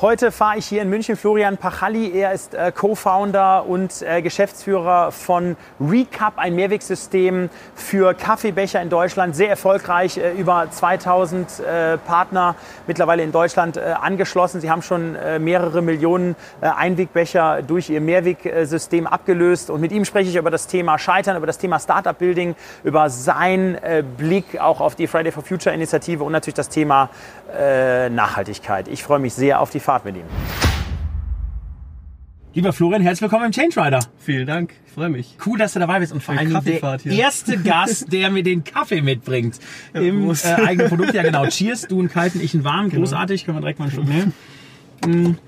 [0.00, 2.10] Heute fahre ich hier in München Florian Pachalli.
[2.10, 9.36] Er ist äh, Co-Founder und äh, Geschäftsführer von Recap, ein Mehrwegsystem für Kaffeebecher in Deutschland.
[9.36, 12.56] Sehr erfolgreich, äh, über 2000 äh, Partner
[12.88, 14.60] mittlerweile in Deutschland äh, angeschlossen.
[14.60, 19.70] Sie haben schon äh, mehrere Millionen Einwegbecher durch ihr Mehrwegsystem abgelöst.
[19.70, 23.10] Und mit ihm spreche ich über das Thema Scheitern, über das Thema Startup Building, über
[23.10, 23.78] seinen
[24.16, 27.10] Blick auch auf die Friday for Future Initiative und natürlich das Thema
[28.10, 28.88] Nachhaltigkeit.
[28.88, 30.24] Ich freue mich sehr auf die Fahrt mit ihm.
[32.54, 33.98] Lieber Florian, herzlich willkommen im Change Rider.
[34.16, 35.36] Vielen Dank, ich freue mich.
[35.44, 37.12] Cool, dass du dabei bist und vor allem der hier.
[37.12, 39.58] erste Gast, der mir den Kaffee mitbringt
[39.92, 41.14] ja, im äh, eigenen Produkt.
[41.14, 43.02] Ja genau, Cheers, du einen kalten, ich einen warmen, genau.
[43.02, 43.58] großartig, genau.
[43.58, 44.32] können wir direkt mal einen Schluck nehmen.
[45.04, 45.38] Mhm.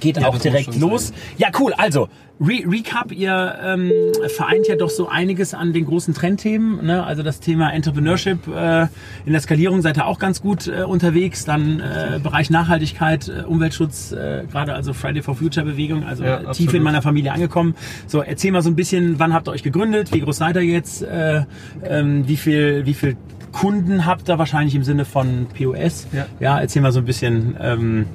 [0.00, 1.08] Geht ja, auch direkt los.
[1.08, 1.16] Sein.
[1.38, 1.74] Ja, cool.
[1.74, 2.08] Also,
[2.40, 3.92] Re Recap, ihr ähm,
[4.28, 6.86] vereint ja doch so einiges an den großen Trendthemen.
[6.86, 7.04] Ne?
[7.04, 8.86] Also das Thema Entrepreneurship äh,
[9.26, 11.44] in der Skalierung seid ihr auch ganz gut äh, unterwegs.
[11.44, 16.50] Dann äh, Bereich Nachhaltigkeit, äh, Umweltschutz, äh, gerade also Friday for Future Bewegung, also ja,
[16.52, 17.74] tief in meiner Familie angekommen.
[18.06, 20.14] So, erzähl mal so ein bisschen, wann habt ihr euch gegründet?
[20.14, 21.02] Wie groß seid ihr jetzt?
[21.02, 21.42] Äh,
[21.84, 23.18] ähm, wie viel, wie viel
[23.52, 26.06] Kunden habt ihr wahrscheinlich im Sinne von POS?
[26.12, 27.56] Ja, ja erzähl mal so ein bisschen.
[27.60, 28.06] Ähm,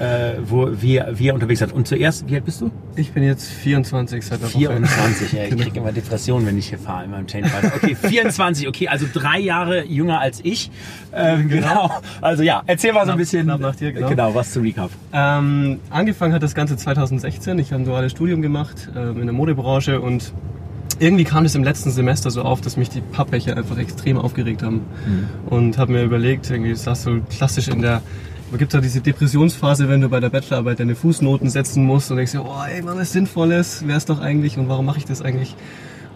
[0.00, 1.72] äh, wo wir, wir unterwegs sind.
[1.72, 2.70] Und zuerst, wie alt bist du?
[2.96, 5.62] Ich bin jetzt 24 seit der 24, ja, ich genau.
[5.62, 7.72] kriege immer Depressionen, wenn ich hier fahre in meinem Chain Rider.
[7.76, 10.70] Okay, 24, okay, also drei Jahre jünger als ich.
[11.12, 11.88] Ähm, genau.
[11.88, 12.00] genau.
[12.22, 14.08] Also ja, erzähl mal so ein bisschen nach, nach dir, genau.
[14.08, 14.34] genau.
[14.34, 14.90] was zu Recap.
[15.12, 17.58] Ähm, angefangen hat das Ganze 2016.
[17.58, 20.32] Ich habe ein duales Studium gemacht ähm, in der Modebranche und
[20.98, 24.62] irgendwie kam es im letzten Semester so auf, dass mich die Pappbecher einfach extrem aufgeregt
[24.62, 24.82] haben.
[25.06, 25.28] Mhm.
[25.50, 28.02] Und habe mir überlegt, irgendwie ist das so klassisch in der
[28.50, 32.16] man gibt ja diese Depressionsphase, wenn du bei der Bachelorarbeit deine Fußnoten setzen musst und
[32.16, 35.22] denkst dir, oh ey, was Sinnvolles wäre es doch eigentlich und warum mache ich das
[35.22, 35.54] eigentlich?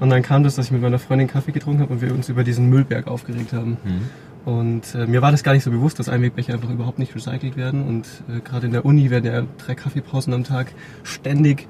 [0.00, 2.28] Und dann kam das, dass ich mit meiner Freundin Kaffee getrunken habe und wir uns
[2.28, 3.76] über diesen Müllberg aufgeregt haben.
[3.84, 4.50] Mhm.
[4.52, 7.56] Und äh, mir war das gar nicht so bewusst, dass Einwegbecher einfach überhaupt nicht recycelt
[7.56, 7.86] werden.
[7.86, 10.72] Und äh, gerade in der Uni werden ja drei Kaffeepausen am Tag
[11.04, 11.68] ständig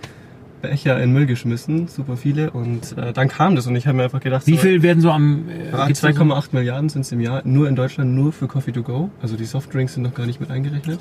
[0.68, 2.50] Becher in Müll geschmissen, super viele.
[2.50, 5.00] Und äh, dann kam das und ich habe mir einfach gedacht, wie so, viel werden
[5.00, 8.72] so am äh, 2,8 Milliarden sind es im Jahr nur in Deutschland nur für Coffee
[8.72, 9.10] to go.
[9.20, 11.00] Also die Softdrinks sind noch gar nicht mit eingerechnet.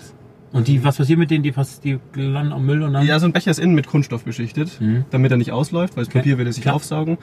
[0.51, 1.53] Und die, was passiert mit denen, die,
[1.83, 3.07] die landen am Müll und dann?
[3.07, 5.05] Ja, so ein Becher ist innen mit Kunststoff beschichtet, mhm.
[5.09, 6.19] damit er nicht ausläuft, weil das okay.
[6.19, 6.75] Papier will er sich Klar.
[6.75, 7.17] aufsaugen.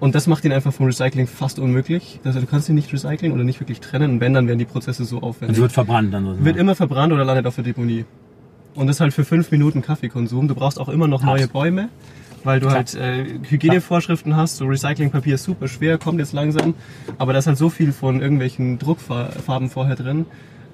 [0.00, 2.18] Und das macht ihn einfach vom Recycling fast unmöglich.
[2.24, 4.10] Also du kannst ihn nicht recyceln oder nicht wirklich trennen.
[4.10, 5.56] Und wenn, dann werden die Prozesse so aufwendig.
[5.56, 6.44] Und wird verbrannt dann.
[6.44, 8.04] Wird immer verbrannt oder landet auf der Deponie.
[8.74, 10.48] Und das halt für fünf Minuten Kaffeekonsum.
[10.48, 11.88] Du brauchst auch immer noch neue Bäume,
[12.44, 12.78] weil du Klar.
[12.78, 14.56] halt äh, Hygienevorschriften hast.
[14.56, 16.74] So Recyclingpapier ist super schwer, kommt jetzt langsam.
[17.18, 20.26] Aber da ist halt so viel von irgendwelchen Druckfarben vorher drin.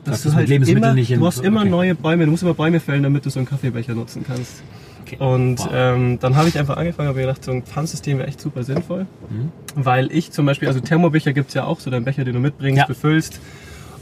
[0.04, 1.70] Dass das du halt immer, nicht du brauchst immer okay.
[1.70, 4.62] neue Bäume, du musst immer Bäume fällen, damit du so einen Kaffeebecher nutzen kannst.
[5.03, 5.16] Okay.
[5.19, 5.70] Und wow.
[5.72, 9.06] ähm, dann habe ich einfach angefangen, habe gedacht, so ein Pfandsystem wäre echt super sinnvoll.
[9.28, 9.50] Mhm.
[9.75, 12.78] Weil ich zum Beispiel, also Thermobecher gibt's ja auch, so dein Becher, den du mitbringst,
[12.78, 12.86] ja.
[12.86, 13.41] befüllst.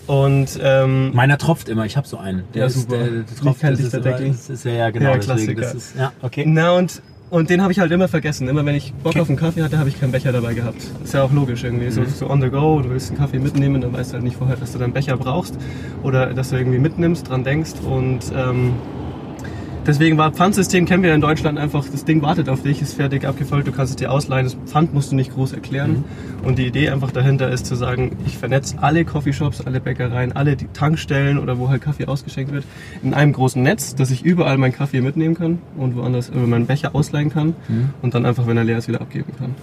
[0.06, 1.84] Und ähm, meiner tropft immer.
[1.84, 2.44] Ich habe so einen.
[2.54, 2.98] Der ja, ist super.
[2.98, 3.62] Der, der tropft.
[3.62, 5.10] Das ist, das ist ja, ja genau.
[5.10, 5.60] Ja, Klassiker.
[5.62, 6.44] Das ist, ja, okay.
[6.46, 8.48] Na und und den habe ich halt immer vergessen.
[8.48, 9.20] Immer wenn ich Bock okay.
[9.20, 10.80] auf einen Kaffee hatte, habe ich keinen Becher dabei gehabt.
[11.02, 11.86] Ist ja auch logisch irgendwie.
[11.86, 11.90] Mhm.
[11.90, 14.36] So, so on the go, du willst einen Kaffee mitnehmen, dann weißt du halt nicht
[14.36, 15.58] vorher, dass du deinen Becher brauchst
[16.04, 18.74] oder dass du irgendwie mitnimmst, dran denkst und ähm,
[19.86, 23.24] Deswegen war Pfandsystem, kennen wir in Deutschland einfach, das Ding wartet auf dich, ist fertig
[23.24, 26.04] abgefüllt, du kannst es dir ausleihen, das Pfand musst du nicht groß erklären.
[26.42, 26.46] Mhm.
[26.46, 30.56] Und die Idee einfach dahinter ist zu sagen, ich vernetze alle Coffeeshops, alle Bäckereien, alle
[30.56, 32.64] Tankstellen oder wo halt Kaffee ausgeschenkt wird,
[33.04, 36.96] in einem großen Netz, dass ich überall meinen Kaffee mitnehmen kann und woanders meinen Becher
[36.96, 37.90] ausleihen kann mhm.
[38.02, 39.54] und dann einfach, wenn er leer ist, wieder abgeben kann.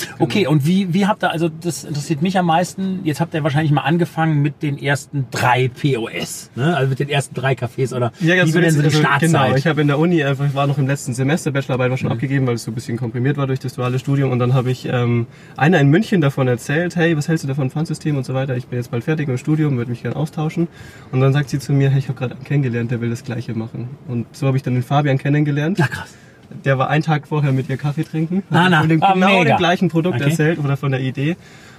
[0.00, 0.24] Genau.
[0.24, 3.42] Okay, und wie, wie habt ihr, also das interessiert mich am meisten, jetzt habt ihr
[3.42, 6.76] wahrscheinlich mal angefangen mit den ersten drei POS, ne?
[6.76, 9.30] also mit den ersten drei Cafés oder ja, wie war denn so die also, Startzeit?
[9.30, 11.96] Genau, ich habe in der Uni einfach, ich war noch im letzten Semester, Bachelorarbeit war
[11.96, 12.14] schon mhm.
[12.14, 14.70] abgegeben, weil es so ein bisschen komprimiert war durch das duale Studium und dann habe
[14.70, 18.34] ich ähm, einer in München davon erzählt, hey, was hältst du davon, Pfandsystem und so
[18.34, 20.68] weiter, ich bin jetzt bald fertig mit dem Studium, würde mich gerne austauschen
[21.12, 23.24] und dann sagt sie zu mir, hey, ich habe gerade einen kennengelernt, der will das
[23.24, 25.78] Gleiche machen und so habe ich dann den Fabian kennengelernt.
[25.78, 26.14] Ja, krass
[26.64, 28.42] der war einen Tag vorher mit ihr Kaffee trinken.
[28.50, 30.30] Ah, na, von dem, oh, genau dem gleichen Produkt okay.
[30.30, 31.36] erzählt oder von der Idee.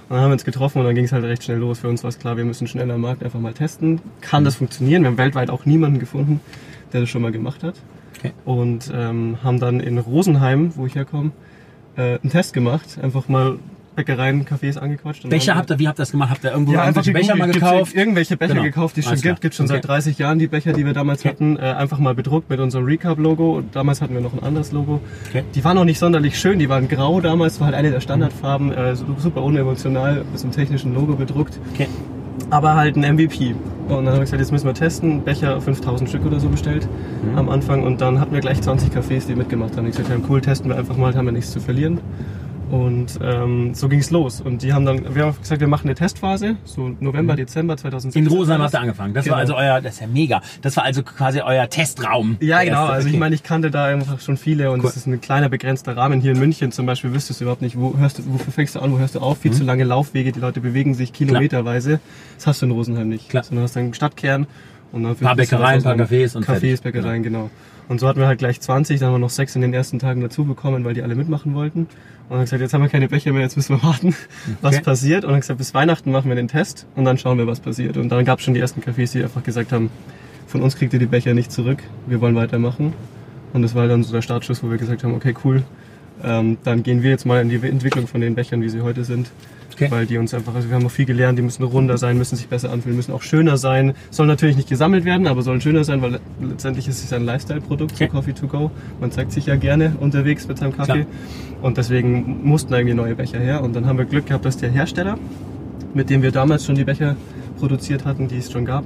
[0.08, 1.78] Und dann haben wir uns getroffen und dann ging es halt recht schnell los.
[1.80, 4.00] Für uns war es klar, wir müssen schnell am Markt einfach mal testen.
[4.20, 4.44] Kann mhm.
[4.46, 5.02] das funktionieren?
[5.02, 6.40] Wir haben weltweit auch niemanden gefunden,
[6.92, 7.74] der das schon mal gemacht hat.
[8.18, 8.32] Okay.
[8.44, 11.32] Und ähm, haben dann in Rosenheim, wo ich herkomme,
[11.96, 12.98] äh, einen Test gemacht.
[13.00, 13.58] Einfach mal
[13.94, 15.28] Bäckereien, Cafés angequatscht.
[15.28, 16.30] Becher habt ihr, wie habt ihr das gemacht?
[16.30, 17.94] Habt ihr irgendwo ja, irgendwelche Becher mal gekauft?
[17.94, 18.64] Irgendwelche Becher genau.
[18.64, 19.40] gekauft, die es schon gibt.
[19.40, 19.74] Gibt schon okay.
[19.74, 21.28] seit 30 Jahren die Becher, die wir damals okay.
[21.28, 21.56] hatten.
[21.56, 23.62] Äh, einfach mal bedruckt mit unserem Recap-Logo.
[23.72, 25.00] Damals hatten wir noch ein anderes Logo.
[25.28, 25.44] Okay.
[25.54, 26.58] Die waren auch nicht sonderlich schön.
[26.58, 27.60] Die waren grau damals.
[27.60, 28.72] War halt eine der Standardfarben.
[28.72, 30.24] Äh, super unemotional.
[30.32, 31.58] Mit einem technischen Logo bedruckt.
[31.74, 31.88] Okay.
[32.50, 33.54] Aber halt ein MVP.
[33.88, 35.22] Und dann haben wir gesagt, jetzt müssen wir testen.
[35.22, 36.88] Becher 5000 Stück oder so bestellt
[37.22, 37.38] mhm.
[37.38, 37.82] am Anfang.
[37.82, 39.86] Und dann hatten wir gleich 20 Cafés, die mitgemacht haben.
[39.86, 42.00] Ich gesagt, ja, cool, testen wir einfach mal, haben wir nichts zu verlieren.
[42.72, 44.40] Und ähm, so ging es los.
[44.40, 47.36] Und die haben dann, wir haben gesagt, wir machen eine Testphase, so November, mhm.
[47.36, 48.24] Dezember 2016.
[48.24, 49.12] In Rosenheim habt ihr angefangen.
[49.12, 49.34] Das genau.
[49.34, 50.40] war also euer, das ist ja mega.
[50.62, 52.38] Das war also quasi euer Testraum.
[52.40, 52.78] Ja, genau.
[52.78, 52.92] Erste.
[52.94, 53.14] Also okay.
[53.14, 56.22] ich meine, ich kannte da einfach schon viele und es ist ein kleiner begrenzter Rahmen.
[56.22, 58.80] Hier in München zum Beispiel wüsstest du überhaupt nicht, wo hörst du, wofür fängst du
[58.80, 59.36] an, wo hörst du auf?
[59.36, 59.56] Viel mhm.
[59.56, 62.00] zu lange Laufwege, die Leute bewegen sich kilometerweise.
[62.36, 63.28] Das hast du in Rosenheim nicht.
[63.28, 63.44] Klar.
[63.44, 64.46] Sondern hast einen Stadtkern
[64.92, 67.50] und dann ein paar Bäckereien, ein paar Cafés und Cafés, Bäckereien, genau.
[67.88, 69.98] Und so hatten wir halt gleich 20, dann haben wir noch sechs in den ersten
[69.98, 71.80] Tagen dazu bekommen, weil die alle mitmachen wollten.
[71.80, 71.88] Und
[72.30, 74.08] dann gesagt, jetzt haben wir keine Becher mehr, jetzt müssen wir warten,
[74.46, 74.56] okay.
[74.62, 75.24] was passiert.
[75.24, 77.96] Und dann gesagt, bis Weihnachten machen wir den Test und dann schauen wir, was passiert.
[77.96, 79.90] Und dann gab es schon die ersten Cafés, die einfach gesagt haben,
[80.46, 82.92] von uns kriegt ihr die Becher nicht zurück, wir wollen weitermachen.
[83.52, 85.62] Und das war dann so der Startschuss, wo wir gesagt haben, okay, cool,
[86.24, 89.04] ähm, dann gehen wir jetzt mal in die Entwicklung von den Bechern, wie sie heute
[89.04, 89.30] sind.
[89.84, 89.92] Okay.
[89.92, 92.36] Weil die uns einfach, also wir haben auch viel gelernt, die müssen runder sein, müssen
[92.36, 93.94] sich besser anfühlen, müssen auch schöner sein.
[94.10, 97.92] Sollen natürlich nicht gesammelt werden, aber sollen schöner sein, weil letztendlich ist es ein Lifestyle-Produkt,
[97.92, 98.06] okay.
[98.06, 98.70] so Coffee to go.
[99.00, 101.04] Man zeigt sich ja gerne unterwegs mit seinem Kaffee.
[101.04, 101.06] Klar.
[101.62, 103.62] Und deswegen mussten irgendwie neue Becher her.
[103.62, 105.18] Und dann haben wir Glück gehabt, dass der Hersteller,
[105.94, 107.16] mit dem wir damals schon die Becher
[107.58, 108.84] produziert hatten, die es schon gab,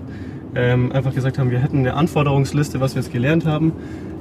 [0.54, 3.72] ähm, einfach gesagt haben, wir hätten eine Anforderungsliste, was wir jetzt gelernt haben.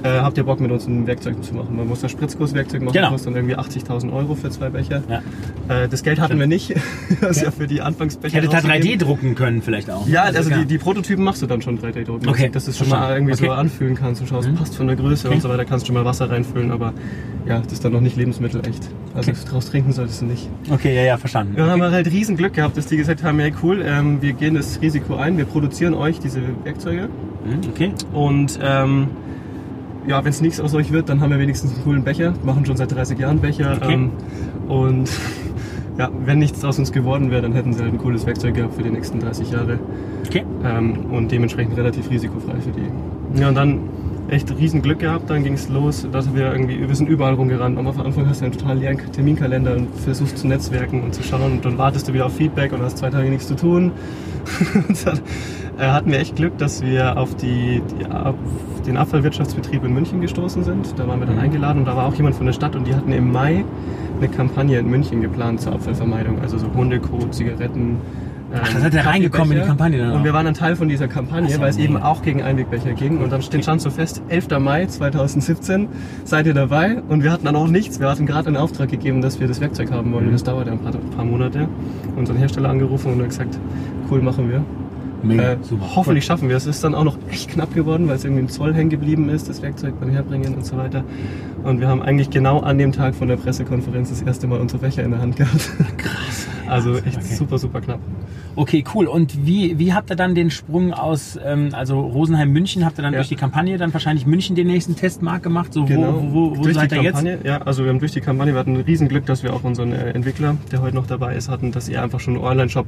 [0.03, 1.75] Äh, habt ihr Bock mit uns ein Werkzeug zu machen?
[1.75, 3.09] Man muss das Spritzgusswerkzeug machen, genau.
[3.09, 5.01] kostet dann irgendwie 80.000 Euro für zwei Becher.
[5.09, 5.83] Ja.
[5.83, 6.75] Äh, das Geld hatten wir nicht,
[7.21, 7.45] das ja.
[7.45, 8.37] ja für die Anfangsbecher.
[8.37, 10.07] Hättet da 3D drucken können vielleicht auch.
[10.07, 12.29] Ja, also, also die, die, Prototypen machst du dann schon 3D drucken.
[12.29, 12.49] Okay.
[12.49, 13.45] Dass du es schon mal irgendwie okay.
[13.45, 14.55] so anfühlen kannst und schaust, mhm.
[14.55, 15.35] passt von der Größe okay.
[15.35, 16.93] und so weiter, kannst du schon mal Wasser reinfüllen, aber
[17.47, 18.89] ja, das ist dann noch nicht Lebensmittel echt.
[19.15, 19.39] Also okay.
[19.49, 20.49] draus trinken solltest du nicht.
[20.69, 21.55] Okay, ja, ja, verstanden.
[21.55, 24.55] Wir haben halt riesen Glück gehabt, dass die gesagt haben, hey cool, ähm, wir gehen
[24.55, 27.09] das Risiko ein, wir produzieren euch diese Werkzeuge.
[27.45, 27.91] Mhm, okay.
[28.13, 29.07] Und ähm,
[30.07, 32.33] ja, wenn es nichts aus euch wird, dann haben wir wenigstens einen coolen Becher.
[32.43, 33.77] Machen schon seit 30 Jahren Becher.
[33.81, 33.93] Okay.
[33.93, 34.11] Ähm,
[34.67, 35.09] und
[35.97, 38.75] ja, wenn nichts aus uns geworden wäre, dann hätten sie halt ein cooles Werkzeug gehabt
[38.75, 39.79] für die nächsten 30 Jahre.
[40.27, 40.43] Okay.
[40.63, 43.39] Ähm, und dementsprechend relativ risikofrei für die.
[43.39, 43.79] Ja, und dann
[44.29, 45.29] echt riesen Glück gehabt.
[45.29, 47.77] Dann ging es los, dass wir irgendwie, wir sind überall rumgerannt.
[47.77, 51.53] Am Anfang hast du einen total leeren Terminkalender und versuchst zu netzwerken und zu schauen.
[51.53, 53.91] Und dann wartest du wieder auf Feedback und hast zwei Tage nichts zu tun.
[55.05, 55.19] dann
[55.77, 58.05] äh, hatten wir echt Glück, dass wir auf die, die
[58.85, 60.97] den Abfallwirtschaftsbetrieb in München gestoßen sind.
[60.97, 61.41] Da waren wir dann mhm.
[61.41, 63.65] eingeladen und da war auch jemand von der Stadt und die hatten im Mai
[64.17, 66.41] eine Kampagne in München geplant zur Abfallvermeidung.
[66.41, 67.97] Also so Hundekot, Zigaretten,
[68.53, 70.13] Ach, das hat er reingekommen in die Kampagne dann.
[70.13, 73.17] Und wir waren ein Teil von dieser Kampagne, weil es eben auch gegen Einwegbecher ging.
[73.17, 74.59] Und dann stand so fest, 11.
[74.59, 75.87] Mai 2017
[76.23, 77.01] seid ihr dabei.
[77.07, 77.99] Und wir hatten dann auch nichts.
[77.99, 80.23] Wir hatten gerade einen Auftrag gegeben, dass wir das Werkzeug haben wollen.
[80.23, 80.29] Mhm.
[80.29, 81.67] Und das dauerte ein paar, paar Monate.
[82.15, 83.59] Unseren Hersteller angerufen und gesagt,
[84.09, 84.63] cool, machen wir.
[85.27, 85.57] Mega, äh,
[85.95, 86.65] hoffentlich schaffen wir es.
[86.65, 89.29] Es ist dann auch noch echt knapp geworden, weil es irgendwie im Zoll hängen geblieben
[89.29, 91.03] ist, das Werkzeug beim Herbringen und so weiter.
[91.63, 94.79] Und wir haben eigentlich genau an dem Tag von der Pressekonferenz das erste Mal unsere
[94.79, 95.71] Fächer in der Hand gehabt.
[95.97, 96.47] Krass.
[96.67, 97.35] Also echt okay.
[97.35, 97.99] super, super knapp.
[98.55, 99.05] Okay, cool.
[99.05, 103.03] Und wie, wie habt ihr dann den Sprung aus, ähm, also Rosenheim München, habt ihr
[103.03, 103.19] dann ja.
[103.19, 105.73] durch die Kampagne dann wahrscheinlich München den nächsten Testmarkt gemacht?
[105.73, 106.13] So, genau.
[106.13, 107.23] Wo, wo, wo durch seid ihr jetzt?
[107.43, 109.91] Ja, also wir haben durch die Kampagne, wir hatten ein Riesenglück, dass wir auch unseren
[109.91, 112.87] äh, Entwickler, der heute noch dabei ist, hatten, dass er einfach schon einen Online-Shop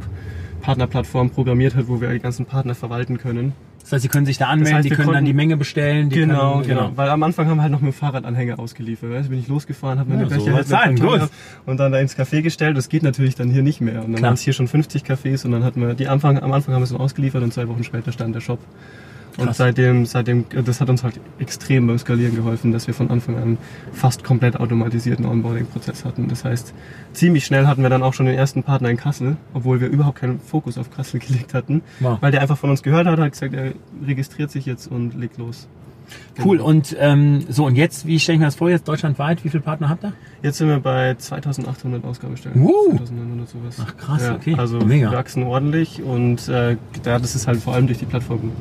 [0.61, 3.53] Partnerplattform programmiert hat, wo wir ganzen Partner verwalten können.
[3.81, 6.09] Das heißt, sie können sich da anmelden, das heißt, die können dann die Menge bestellen.
[6.09, 6.97] genau, können, genau, genau.
[6.97, 9.09] Weil am Anfang haben wir halt noch mit dem Fahrradanhänger ausgeliefert.
[9.09, 9.29] Weißt?
[9.29, 11.29] Bin ich losgefahren, habe meine ja, Becher so halt gut.
[11.65, 12.75] und dann da ins Café gestellt.
[12.75, 14.03] Das geht natürlich dann hier nicht mehr.
[14.03, 16.51] Und dann waren es hier schon 50 Cafés und dann hatten wir die Anfang, am
[16.51, 18.59] Anfang haben wir es ausgeliefert und zwei Wochen später stand der Shop.
[19.37, 23.37] Und seitdem, seitdem, das hat uns halt extrem beim Skalieren geholfen, dass wir von Anfang
[23.37, 23.57] an
[23.91, 26.27] fast komplett automatisierten Onboarding-Prozess hatten.
[26.27, 26.73] Das heißt,
[27.13, 30.19] ziemlich schnell hatten wir dann auch schon den ersten Partner in Kassel, obwohl wir überhaupt
[30.19, 32.17] keinen Fokus auf Kassel gelegt hatten, wow.
[32.19, 33.73] weil der einfach von uns gehört hat, hat gesagt, er
[34.05, 35.67] registriert sich jetzt und legt los.
[36.43, 36.57] Cool.
[36.57, 36.69] Genau.
[36.69, 38.69] Und ähm, so und jetzt, wie stelle ich mir das vor?
[38.69, 40.13] Jetzt deutschlandweit, wie viele Partner habt ihr?
[40.41, 42.61] Jetzt sind wir bei 2.800 Ausgabestellen.
[42.61, 42.93] Uh.
[42.93, 43.77] 2.900 sowas.
[43.81, 44.55] Ach krass, ja, okay.
[44.57, 45.11] Also Mega.
[45.11, 48.51] wir wachsen ordentlich und äh, ja, das ist halt vor allem durch die Plattform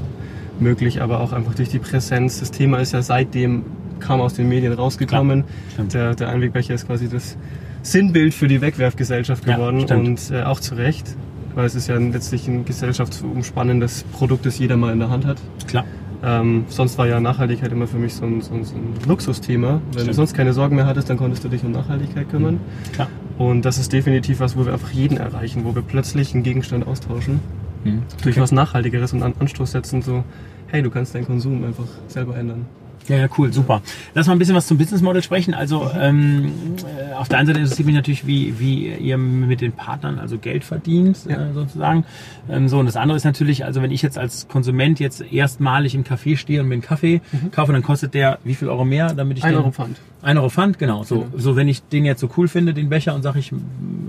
[0.60, 2.40] möglich, aber auch einfach durch die Präsenz.
[2.40, 3.64] Das Thema ist ja seitdem
[4.00, 5.44] kam aus den Medien rausgekommen.
[5.92, 7.36] Der, der Einwegbecher ist quasi das
[7.82, 11.16] Sinnbild für die Wegwerfgesellschaft geworden ja, und äh, auch zu Recht,
[11.54, 15.38] weil es ist ja letztlich ein gesellschaftsumspannendes Produkt, das jeder mal in der Hand hat.
[15.66, 15.84] Klar.
[16.24, 19.80] Ähm, sonst war ja Nachhaltigkeit immer für mich so ein, so ein, so ein Luxusthema.
[19.84, 20.08] Wenn Stimmt.
[20.08, 22.54] du sonst keine Sorgen mehr hattest, dann konntest du dich um Nachhaltigkeit kümmern.
[22.54, 22.92] Mhm.
[22.92, 23.08] Klar.
[23.38, 26.86] Und das ist definitiv was, wo wir einfach jeden erreichen, wo wir plötzlich einen Gegenstand
[26.86, 27.40] austauschen.
[27.86, 28.02] Mhm.
[28.22, 28.42] Durch okay.
[28.42, 30.24] was Nachhaltigeres und an Anstoß setzen, so,
[30.68, 32.66] hey, du kannst deinen Konsum einfach selber ändern.
[33.08, 33.82] Ja, ja, cool, super.
[34.14, 35.54] Lass mal ein bisschen was zum Business Model sprechen.
[35.54, 39.72] Also ähm, äh, auf der einen Seite interessiert mich natürlich, wie, wie ihr mit den
[39.72, 41.50] Partnern also Geld verdient, ja.
[41.50, 42.04] äh, sozusagen.
[42.48, 45.94] Ähm, so, und das andere ist natürlich, also wenn ich jetzt als Konsument jetzt erstmalig
[45.94, 47.50] im Café stehe und mir einen Kaffee mhm.
[47.50, 49.98] kaufe, dann kostet der wie viel Euro mehr, damit ich Ein Euro Pfand.
[50.22, 51.04] Ein Euro Pfand, genau.
[51.04, 51.30] So, genau.
[51.36, 53.52] so wenn ich den jetzt so cool finde, den Becher, und sage ich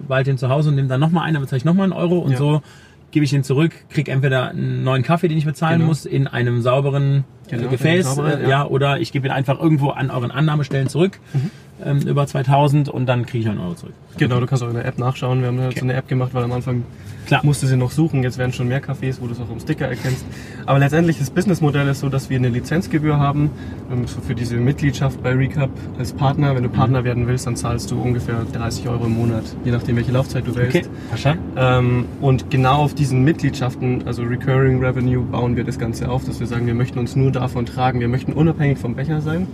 [0.07, 2.17] bald den zu Hause und nehme dann nochmal einen, dann bezahle ich nochmal einen Euro
[2.17, 2.37] und ja.
[2.37, 2.61] so
[3.11, 5.89] gebe ich ihn zurück, kriege entweder einen neuen Kaffee, den ich bezahlen genau.
[5.89, 8.49] muss, in einem sauberen genau, Gefäß, sauberen, ja.
[8.49, 8.65] ja.
[8.65, 11.19] oder ich gebe ihn einfach irgendwo an euren Annahmestellen zurück.
[11.33, 11.51] Mhm
[11.83, 13.93] ähm, über 2000 und dann kriege ich einen Euro zurück.
[14.17, 15.41] Genau, du kannst auch in der App nachschauen.
[15.41, 15.79] Wir haben okay.
[15.79, 16.83] so eine App gemacht, weil am Anfang
[17.27, 17.41] Klar.
[17.43, 18.23] musste sie noch suchen.
[18.23, 20.25] Jetzt werden schon mehr Cafés, wo du es auch im Sticker erkennst.
[20.65, 23.51] Aber letztendlich das Businessmodell ist so, dass wir eine Lizenzgebühr haben
[23.91, 25.69] ähm, für diese Mitgliedschaft bei Recap
[25.99, 26.55] als Partner.
[26.55, 27.05] Wenn du Partner mhm.
[27.05, 30.55] werden willst, dann zahlst du ungefähr 30 Euro im Monat, je nachdem welche Laufzeit du
[30.55, 30.77] wählst.
[30.77, 31.43] Okay, verstanden.
[31.57, 36.39] Ähm, und genau auf diesen Mitgliedschaften, also Recurring Revenue, bauen wir das Ganze auf, dass
[36.39, 37.99] wir sagen, wir möchten uns nur davon tragen.
[37.99, 39.47] Wir möchten unabhängig vom Becher sein.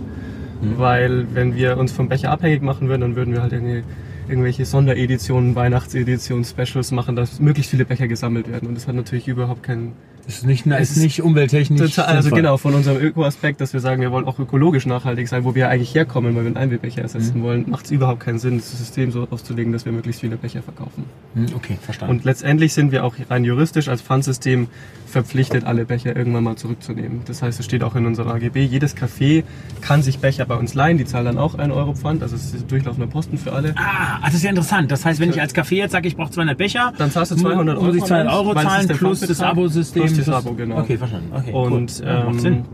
[0.64, 0.78] Mhm.
[0.78, 3.82] Weil wenn wir uns vom Becher abhängig machen würden, dann würden wir halt irgendwie
[4.28, 8.68] irgendwelche Sondereditionen, Weihnachtseditionen, Specials machen, dass möglichst viele Becher gesammelt werden.
[8.68, 9.92] Und das hat natürlich überhaupt keinen
[10.26, 11.94] ist nicht, ist nicht umwelttechnisch.
[11.94, 15.44] Total, also genau, von unserem Öko-Aspekt, dass wir sagen, wir wollen auch ökologisch nachhaltig sein,
[15.44, 17.42] wo wir eigentlich herkommen, weil wir einen Einwegbecher ersetzen mhm.
[17.42, 20.62] wollen, macht es überhaupt keinen Sinn, das System so auszulegen, dass wir möglichst viele Becher
[20.62, 21.04] verkaufen.
[21.34, 22.16] Mhm, okay, verstanden.
[22.16, 24.68] Und letztendlich sind wir auch rein juristisch als Pfandsystem
[25.14, 27.22] verpflichtet, alle Becher irgendwann mal zurückzunehmen.
[27.24, 29.44] Das heißt, es steht auch in unserer AGB, jedes Café
[29.80, 32.52] kann sich Becher bei uns leihen, die zahlen dann auch 1 Euro Pfand, also es
[32.52, 33.74] ist durchlaufender Posten für alle.
[33.76, 34.90] Ah, das ist ja interessant.
[34.90, 37.36] Das heißt, wenn ich als Café jetzt sage, ich brauche 200 Becher, dann zahlst du
[37.36, 37.86] 200 Euro.
[37.86, 40.02] Muss ich 200 Euro zahlen plus das Abo-System.
[40.02, 40.78] Plus das Abo, genau.
[40.80, 41.32] Okay, verstanden.
[41.34, 42.08] Okay, und cool.
[42.44, 42.64] ähm,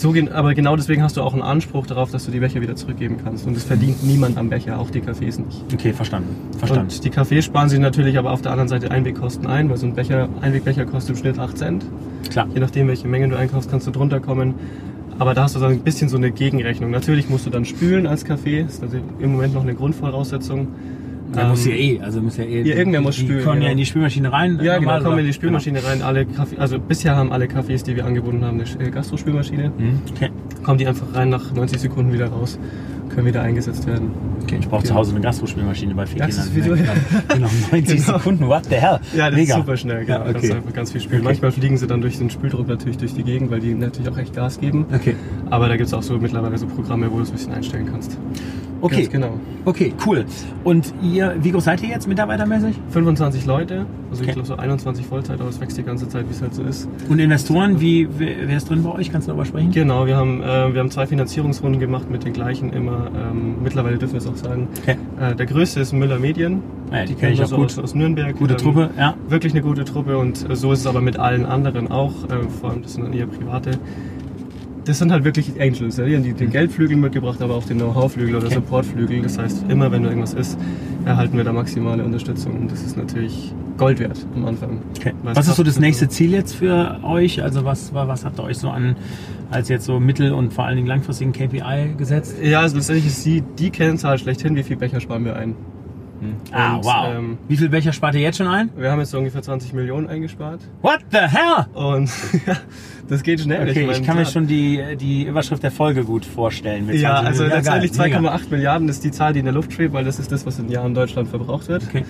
[0.00, 2.74] so, aber genau deswegen hast du auch einen Anspruch darauf, dass du die Becher wieder
[2.74, 3.46] zurückgeben kannst.
[3.46, 5.64] Und es verdient niemand am Becher, auch die Cafés nicht.
[5.72, 6.34] Okay, verstanden.
[6.58, 6.92] verstanden.
[6.92, 9.86] Und die Cafés sparen sich natürlich aber auf der anderen Seite Einwegkosten ein, weil so
[9.86, 11.86] ein Becher, Einwegbecher kostet im Schnitt 8 Cent.
[12.30, 12.48] Klar.
[12.54, 14.54] Je nachdem, welche Mengen du einkaufst, kannst du drunter kommen.
[15.18, 16.90] Aber da hast du dann ein bisschen so eine Gegenrechnung.
[16.90, 18.62] Natürlich musst du dann spülen als Kaffee.
[18.62, 20.68] Das ist also im Moment noch eine Grundvoraussetzung.
[21.36, 22.62] Ähm, muss ja eh, also muss ja eh.
[22.62, 23.38] Ja, irgendwer muss spülen.
[23.38, 24.58] Die kommen ja in die Spülmaschine rein.
[24.62, 26.02] Ja, genau, kommen in die Spülmaschine rein.
[26.02, 29.70] Alle Kaffee, also bisher haben alle Kaffees, die wir angeboten haben, eine äh, Gastrospülmaschine.
[29.76, 30.00] Mhm.
[30.14, 30.30] Okay.
[30.62, 32.58] Kommen die einfach rein, nach 90 Sekunden wieder raus,
[33.14, 34.10] können wieder eingesetzt werden.
[34.50, 34.88] Okay, ich brauche okay.
[34.88, 36.54] zu Hause eine Gastrospülmaschine bei vier Kindern.
[36.56, 36.92] Video, ja.
[37.28, 38.18] Genau, 90 genau.
[38.18, 38.98] Sekunden, what the hell?
[39.14, 39.54] Ja, das Mega.
[39.54, 40.18] ist super schnell, genau.
[40.18, 40.32] Ja, okay.
[40.32, 41.20] Kannst einfach ganz viel spülen.
[41.20, 41.28] Okay.
[41.28, 44.18] Manchmal fliegen sie dann durch den Spüldruck natürlich durch die Gegend, weil die natürlich auch
[44.18, 44.86] echt Gas geben.
[44.92, 45.14] Okay.
[45.50, 47.88] Aber da gibt es auch so mittlerweile so Programme, wo du es ein bisschen einstellen
[47.92, 48.18] kannst.
[48.82, 49.38] Okay, Ganz genau.
[49.66, 50.24] Okay, cool.
[50.64, 52.76] Und ihr, wie groß seid ihr jetzt mitarbeitermäßig?
[52.90, 54.30] 25 Leute, also okay.
[54.30, 56.62] ich glaube so 21 Vollzeit, aber es wächst die ganze Zeit, wie es halt so
[56.62, 56.88] ist.
[57.08, 59.12] Und Investoren, wie, wer ist drin bei euch?
[59.12, 59.70] Kannst du darüber sprechen?
[59.72, 63.10] Genau, wir haben, äh, wir haben zwei Finanzierungsrunden gemacht mit den gleichen immer.
[63.14, 64.68] Ähm, mittlerweile dürfen wir es auch sagen.
[64.82, 64.96] Okay.
[65.20, 66.62] Äh, der größte ist Müller Medien.
[66.92, 67.66] Ja, die, kenne ich auch gut.
[67.66, 68.36] Aus, aus Nürnberg.
[68.36, 69.14] Gute ähm, Truppe, ja.
[69.28, 72.24] Wirklich eine gute Truppe und äh, so ist es aber mit allen anderen auch.
[72.24, 73.78] Äh, vor allem, das sind dann eher private
[74.84, 75.96] das sind halt wirklich Angels.
[75.96, 76.04] Ja?
[76.04, 78.56] Die haben den Geldflügel mitgebracht, aber auch den Know-how-Flügel oder okay.
[78.56, 79.22] Supportflügel.
[79.22, 80.58] Das heißt, immer wenn da irgendwas ist,
[81.04, 82.60] erhalten wir da maximale Unterstützung.
[82.60, 84.82] Und das ist natürlich Gold wert am Anfang.
[84.98, 85.12] Okay.
[85.22, 87.42] Was ist so das nächste Ziel jetzt für euch?
[87.42, 88.96] Also was, was habt ihr euch so an
[89.50, 92.36] als jetzt so mittel- und vor allen Dingen langfristigen KPI gesetzt?
[92.42, 95.54] Ja, also letztendlich ist die, die Kennzahl schlechthin, wie viel Becher sparen wir ein.
[96.20, 96.36] Hm.
[96.52, 97.08] Ah, und, wow.
[97.08, 98.70] Ähm, Wie viel Becher spart ihr jetzt schon ein?
[98.76, 100.60] Wir haben jetzt so ungefähr 20 Millionen eingespart.
[100.82, 101.66] What the hell?
[101.72, 102.10] Und
[103.08, 103.68] das geht schnell.
[103.68, 106.86] Okay, ich, mein, ich kann mir schon die, die Überschrift der Folge gut vorstellen.
[106.86, 109.94] Mit ja, also ja, letztendlich 2,8 Milliarden ist die Zahl, die in der Luft schwebt,
[109.94, 111.84] weil das ist das, was in Deutschland verbraucht wird.
[111.88, 112.04] Okay.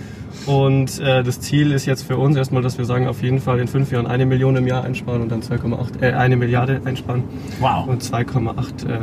[0.46, 3.60] Und äh, das Ziel ist jetzt für uns erstmal, dass wir sagen, auf jeden Fall
[3.60, 7.22] in fünf Jahren eine Million im Jahr einsparen und dann 2,8, äh, eine Milliarde einsparen.
[7.60, 7.86] Wow.
[7.86, 8.98] Und 2,8 äh,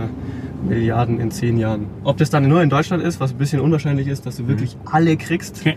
[0.68, 1.88] Milliarden in zehn Jahren.
[2.04, 4.76] Ob das dann nur in Deutschland ist, was ein bisschen unwahrscheinlich ist, dass du wirklich
[4.76, 4.82] mhm.
[4.92, 5.62] alle kriegst.
[5.62, 5.76] Okay.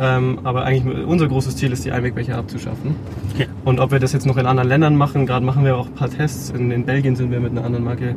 [0.00, 2.94] Ähm, aber eigentlich unser großes Ziel ist, die Einwegbecher abzuschaffen.
[3.34, 3.48] Okay.
[3.64, 5.94] Und ob wir das jetzt noch in anderen Ländern machen, gerade machen wir auch ein
[5.94, 6.50] paar Tests.
[6.50, 8.14] In, in, Belgien sind wir mit einer anderen Marke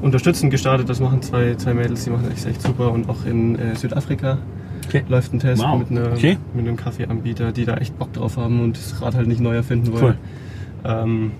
[0.00, 0.88] unterstützend gestartet.
[0.88, 2.90] Das machen zwei, zwei Mädels, die machen echt, echt super.
[2.90, 4.38] Und auch in äh, Südafrika
[4.88, 5.04] okay.
[5.08, 5.78] läuft ein Test wow.
[5.78, 6.38] mit, einer, okay.
[6.54, 9.54] mit einem Kaffeeanbieter, die da echt Bock drauf haben und das Rad halt nicht neu
[9.54, 10.04] erfinden wollen.
[10.04, 10.16] Cool.
[10.84, 11.30] Ähm,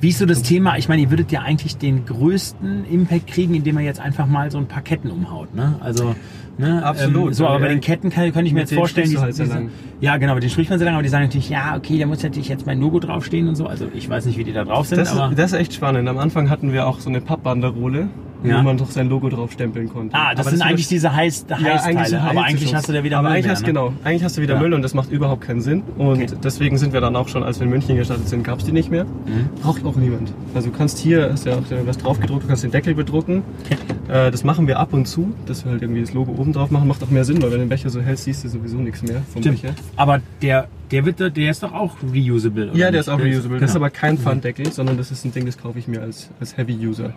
[0.00, 0.76] wie ist so das Thema?
[0.78, 4.50] Ich meine, ihr würdet ja eigentlich den größten Impact kriegen, indem ihr jetzt einfach mal
[4.50, 5.54] so ein paar Ketten umhaut.
[5.54, 5.76] Ne?
[5.80, 6.14] Also,
[6.58, 6.84] ne?
[6.84, 7.28] Absolut.
[7.28, 9.68] Ähm, so, aber bei den Ketten kann, kann ich mir jetzt vorstellen, die, halt diese,
[10.00, 12.06] ja genau, mit denen spricht man sehr lange, aber die sagen natürlich, ja, okay, da
[12.06, 13.66] muss natürlich jetzt mein Logo draufstehen und so.
[13.66, 14.98] Also ich weiß nicht, wie die da drauf sind.
[14.98, 16.08] Das, aber das ist echt spannend.
[16.08, 18.08] Am Anfang hatten wir auch so eine Pappbanderole
[18.48, 18.58] ja.
[18.58, 20.14] wo man doch sein Logo drauf stempeln konnte.
[20.14, 22.88] Ah, das aber sind das eigentlich diese Heiß, Heißteile, ja, eigentlich so aber eigentlich hast
[22.88, 23.66] du da wieder aber Müll eigentlich mehr, hast, ne?
[23.66, 24.60] Genau, eigentlich hast du wieder ja.
[24.60, 25.82] Müll und das macht überhaupt keinen Sinn.
[25.98, 26.28] Und okay.
[26.42, 28.72] deswegen sind wir dann auch schon, als wir in München gestartet sind, gab es die
[28.72, 29.04] nicht mehr.
[29.04, 29.48] Mhm.
[29.62, 30.32] Braucht auch niemand.
[30.54, 33.42] Also du kannst hier, hast ja auch was drauf gedruckt, du kannst den Deckel bedrucken.
[33.64, 34.26] Okay.
[34.26, 36.70] Äh, das machen wir ab und zu, dass wir halt irgendwie das Logo oben drauf
[36.70, 38.78] machen, macht auch mehr Sinn, weil wenn du den Becher so hältst, siehst du sowieso
[38.78, 39.62] nichts mehr vom Stimmt.
[39.62, 39.74] Becher.
[39.96, 42.70] Aber der der wird, der ist doch auch reusable.
[42.74, 43.58] ja, der ist auch reusable.
[43.58, 43.86] Das ist genau.
[43.86, 46.74] aber kein Pfanddeckel, sondern das ist ein Ding, das kaufe ich mir als, als Heavy
[46.74, 47.12] User.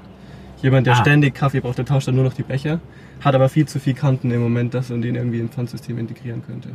[0.62, 0.98] Jemand, der ah.
[0.98, 2.80] ständig Kaffee braucht, der tauscht dann nur noch die Becher,
[3.22, 6.44] hat aber viel zu viel Kanten im Moment, dass man den irgendwie im Pfandsystem integrieren
[6.46, 6.70] könnte.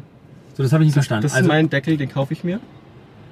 [0.57, 1.23] So, das habe ich nicht verstanden.
[1.23, 2.61] Das also, ist mein Deckel, den kaufe ich mir.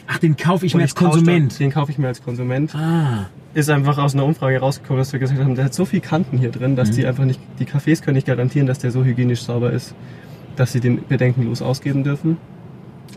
[0.09, 1.59] Ach, den kaufe ich mir als Konsument.
[1.59, 2.75] Den kaufe ich mir als Konsument.
[2.75, 3.26] Ah.
[3.54, 6.38] Ist einfach aus einer Umfrage rausgekommen, dass wir gesagt haben, der hat so viel Kanten
[6.38, 6.94] hier drin, dass mhm.
[6.94, 9.94] die einfach nicht, die Cafés können nicht garantieren, dass der so hygienisch sauber ist,
[10.56, 12.37] dass sie den bedenkenlos ausgeben dürfen.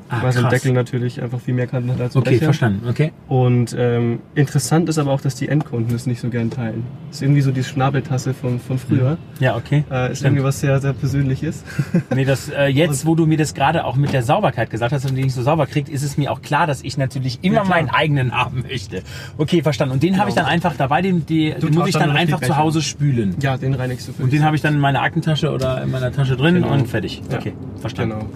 [0.08, 2.46] Ah, weil so ein Deckel natürlich einfach viel mehr Kanten hat als ein Okay, Becher.
[2.46, 2.88] verstanden.
[2.88, 3.12] Okay.
[3.28, 6.84] Und ähm, interessant ist aber auch, dass die Endkunden es nicht so gern teilen.
[7.08, 9.18] Das ist irgendwie so die Schnabeltasse von, von früher.
[9.40, 9.84] Ja, okay.
[9.90, 10.28] Äh, ist Stimmt.
[10.28, 11.64] irgendwie was sehr, sehr Persönliches.
[12.16, 15.10] nee, das, äh, jetzt, wo du mir das gerade auch mit der Sauberkeit gesagt hast
[15.10, 17.58] und die nicht so sauber kriegt, ist es mir auch klar, dass ich natürlich immer
[17.58, 19.02] ja, meinen eigenen haben möchte.
[19.38, 19.94] Okay, verstanden.
[19.96, 20.22] Und den genau.
[20.22, 22.84] habe ich dann einfach dabei, den, die, den muss ich dann, dann einfach zu Hause
[22.84, 23.36] spülen.
[23.42, 25.90] Ja, den reinigst du für Und den habe ich dann in meiner Aktentasche oder in
[25.90, 26.72] meiner Tasche drin genau.
[26.72, 27.24] und fertig.
[27.34, 28.20] Okay, verstanden.
[28.20, 28.30] Genau.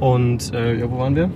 [0.00, 1.30] Und äh, ja, wo waren wir?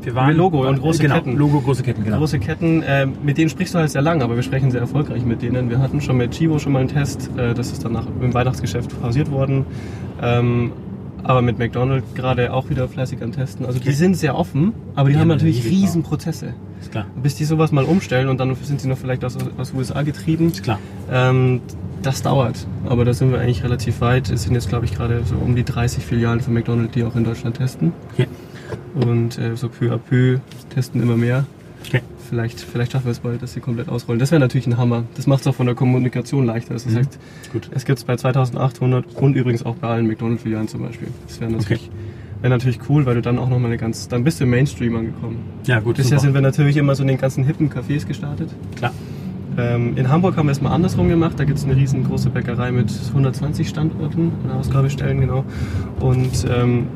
[0.00, 1.36] Wir waren Logo und große genau, Ketten.
[1.36, 2.18] Logo, große Ketten, genau.
[2.18, 5.24] Große Ketten, äh, mit denen sprichst du halt sehr lang, aber wir sprechen sehr erfolgreich
[5.24, 5.70] mit denen.
[5.70, 9.00] Wir hatten schon mit Chivo schon mal einen Test, äh, das ist danach im Weihnachtsgeschäft
[9.00, 9.66] pausiert worden.
[10.20, 10.72] Ähm,
[11.22, 13.64] aber mit McDonald's gerade auch wieder fleißig am Testen.
[13.64, 13.96] Also die okay.
[13.96, 16.54] sind sehr offen, aber die, die haben natürlich riesen Prozesse.
[16.80, 17.06] Ist klar.
[17.22, 20.48] Bis die sowas mal umstellen und dann sind sie noch vielleicht aus, aus USA getrieben.
[20.48, 20.80] Ist klar.
[21.12, 21.60] Ähm,
[22.02, 24.30] das dauert, aber da sind wir eigentlich relativ weit.
[24.30, 27.14] Es sind jetzt, glaube ich, gerade so um die 30 Filialen von McDonald's, die auch
[27.14, 27.92] in Deutschland testen.
[28.14, 28.26] Okay.
[28.94, 30.38] Und äh, so peu à peu
[30.74, 31.44] testen immer mehr.
[31.86, 32.00] Okay.
[32.28, 34.18] Vielleicht, vielleicht schaffen wir es bald, dass sie komplett ausrollen.
[34.18, 35.04] Das wäre natürlich ein Hammer.
[35.16, 36.74] Das macht es auch von der Kommunikation leichter.
[36.74, 36.96] Das mhm.
[36.96, 37.18] heißt,
[37.52, 37.68] Gut.
[37.74, 41.08] es gibt es bei 2800 und übrigens auch bei allen McDonald's-Filialen zum Beispiel.
[41.26, 42.42] Das wäre natürlich, okay.
[42.42, 44.96] wär natürlich cool, weil du dann auch nochmal eine ganz, dann bist du im Mainstream
[44.96, 45.40] angekommen.
[45.66, 45.96] Ja, gut.
[45.96, 46.20] Bisher super.
[46.20, 48.48] sind wir natürlich immer so in den ganzen hippen Cafés gestartet.
[48.76, 48.92] Klar.
[49.58, 51.38] Ähm, in Hamburg haben wir es mal andersrum gemacht.
[51.38, 55.44] Da gibt es eine riesengroße Bäckerei mit 120 Standorten, Ausgabestellen, genau.
[56.00, 56.86] Und ähm,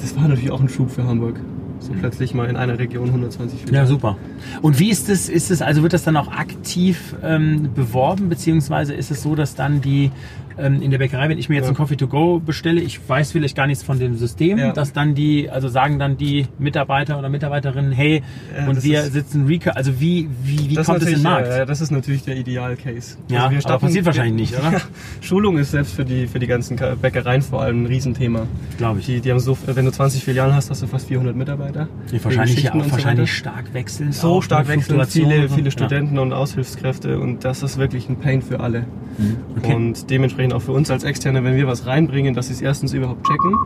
[0.00, 1.40] das war natürlich auch ein Schub für Hamburg.
[1.80, 3.74] So plötzlich mal in einer Region 120 Filialen.
[3.74, 4.18] Ja, super.
[4.60, 8.92] Und wie ist es, ist es, also wird das dann auch aktiv ähm, beworben, beziehungsweise
[8.92, 10.10] ist es so, dass dann die
[10.58, 11.68] ähm, in der Bäckerei, wenn ich mir jetzt ja.
[11.68, 14.72] einen Coffee to go bestelle, ich weiß vielleicht gar nichts von dem System, ja.
[14.72, 18.22] dass dann die, also sagen dann die Mitarbeiter oder Mitarbeiterinnen, hey,
[18.56, 21.48] ja, und wir ist, sitzen Recur, also wie, wie, wie kommt es in den Markt?
[21.48, 23.16] Ja, das ist natürlich der Ideal-Case.
[23.28, 24.80] Ja, also wir starten, passiert wahrscheinlich nicht, oder?
[25.20, 28.46] Schulung ist selbst für die, für die ganzen Bäckereien vor allem ein Riesenthema.
[28.78, 29.06] Glaube ich.
[29.06, 31.88] Die, die haben so, wenn du 20 Filialen hast, hast du fast 400 Mitarbeiter.
[32.10, 34.12] Die wahrscheinlich ja auch wahrscheinlich so stark wechseln.
[34.12, 38.60] So stark wechseln, viele, viele Studenten und Aushilfskräfte und das ist wirklich ein Pain für
[38.60, 38.80] alle.
[39.18, 39.36] Mhm.
[39.58, 39.74] Okay.
[39.74, 42.92] Und dementsprechend auch für uns als Externe, wenn wir was reinbringen, dass sie es erstens
[42.92, 43.56] überhaupt checken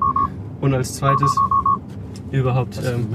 [0.61, 1.31] und als zweites
[2.35, 2.81] überhaupt.
[2.85, 3.07] Ähm,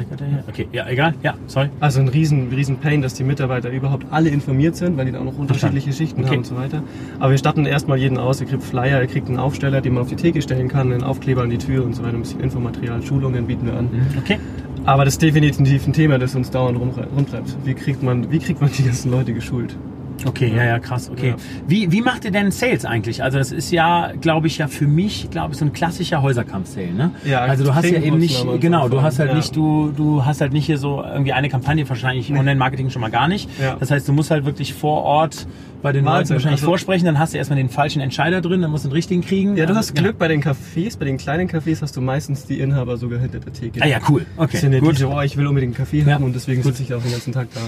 [0.47, 1.13] okay, ja, egal.
[1.21, 1.69] Ja, sorry.
[1.79, 5.19] Also ein riesen, riesen Pain, dass die Mitarbeiter überhaupt alle informiert sind, weil die da
[5.19, 6.29] auch noch unterschiedliche Schichten okay.
[6.29, 6.83] haben und so weiter.
[7.19, 8.39] Aber wir statten erstmal jeden aus.
[8.39, 11.03] Er kriegt Flyer, er kriegt einen Aufsteller, den man auf die Theke stellen kann, einen
[11.03, 12.15] Aufkleber an die Tür und so weiter.
[12.15, 13.89] Ein bisschen Infomaterial, Schulungen bieten wir an.
[13.91, 14.39] Mhm, okay.
[14.85, 17.57] Aber das ist definitiv ein Thema, das uns dauernd rumtreibt.
[17.65, 19.75] Wie kriegt man, wie kriegt man die ganzen Leute geschult?
[20.25, 21.09] Okay, ja, ja, krass.
[21.09, 21.29] Okay.
[21.29, 21.35] Ja.
[21.67, 23.23] Wie, wie macht ihr denn Sales eigentlich?
[23.23, 26.93] Also das ist ja, glaube ich, ja für mich, glaube ich, so ein klassischer Häuserkampf-Sale,
[26.93, 27.11] ne?
[27.25, 29.35] Ja, also du hast ja eben nicht, genau, du hast halt ja.
[29.35, 32.37] nicht, du, du hast halt nicht hier so irgendwie eine Kampagne, wahrscheinlich nee.
[32.37, 33.49] Online-Marketing schon mal gar nicht.
[33.59, 33.75] Ja.
[33.79, 35.47] Das heißt, du musst halt wirklich vor Ort
[35.81, 36.05] bei den.
[36.05, 38.89] Leuten wahrscheinlich also, vorsprechen, dann hast du erstmal den falschen Entscheider drin, dann musst du
[38.89, 39.57] den richtigen kriegen.
[39.57, 42.59] Ja, du hast Glück bei den Cafés, bei den kleinen Cafés hast du meistens die
[42.59, 43.81] Inhaber sogar hinter der Theke.
[43.81, 44.25] Ah ja, cool.
[44.37, 44.57] Okay.
[44.57, 44.95] Sind ja gut.
[44.95, 47.11] Diese, oh, ich will unbedingt einen Kaffee haben und deswegen sitze ich da auch den
[47.11, 47.61] ganzen Tag da.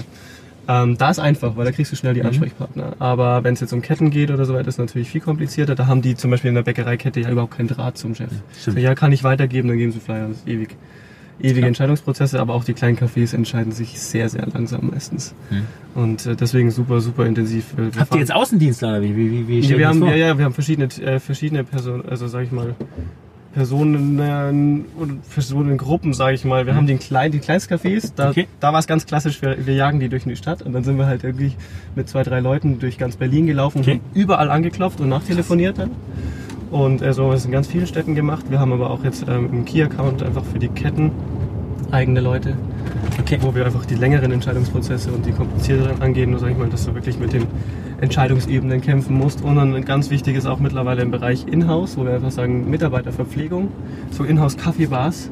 [0.68, 2.26] Ähm, da ist einfach, weil da kriegst du schnell die mhm.
[2.26, 2.94] Ansprechpartner.
[2.98, 5.74] Aber wenn es jetzt um Ketten geht oder so weiter, ist es natürlich viel komplizierter.
[5.74, 8.30] Da haben die zum Beispiel in der Bäckereikette ja überhaupt keinen Draht zum Chef.
[8.52, 10.28] So, ja, kann ich weitergeben, dann geben sie Flyer.
[10.28, 10.76] Das ist ewig.
[11.40, 11.66] Ewige ja.
[11.66, 15.34] Entscheidungsprozesse, aber auch die kleinen Cafés entscheiden sich sehr, sehr langsam meistens.
[15.50, 15.66] Mhm.
[16.00, 17.74] Und äh, deswegen super, super intensiv.
[17.76, 19.16] Wir Habt ihr jetzt Außendienstler oder wie?
[19.16, 22.28] wie, wie, wie ja, wir haben, ja, ja, wir haben verschiedene, äh, verschiedene Personen, also
[22.28, 22.76] sag ich mal,
[23.52, 26.66] Personen und Personengruppen, sage ich mal.
[26.66, 26.78] Wir mhm.
[26.78, 28.48] haben den kleinen, die Kleinstcafés, da, okay.
[28.60, 30.96] da war es ganz klassisch, wir, wir, jagen die durch die Stadt und dann sind
[30.96, 31.52] wir halt irgendwie
[31.94, 33.92] mit zwei, drei Leuten durch ganz Berlin gelaufen okay.
[33.92, 35.90] und überall angeklopft und nachtelefoniert dann.
[36.70, 38.46] Und äh, so haben wir es in ganz vielen Städten gemacht.
[38.48, 41.10] Wir haben aber auch jetzt ähm, im Key-Account einfach für die Ketten
[41.90, 42.56] eigene Leute,
[43.20, 43.36] okay.
[43.42, 46.94] wo wir einfach die längeren Entscheidungsprozesse und die komplizierteren angehen, sag ich mal, dass du
[46.94, 47.46] wirklich mit den
[48.02, 49.42] Entscheidungsebenen kämpfen musst.
[49.42, 53.68] Und dann ganz wichtig ist auch mittlerweile im Bereich Inhouse, wo wir einfach sagen Mitarbeiterverpflegung,
[54.10, 55.30] so Inhouse Kaffeebars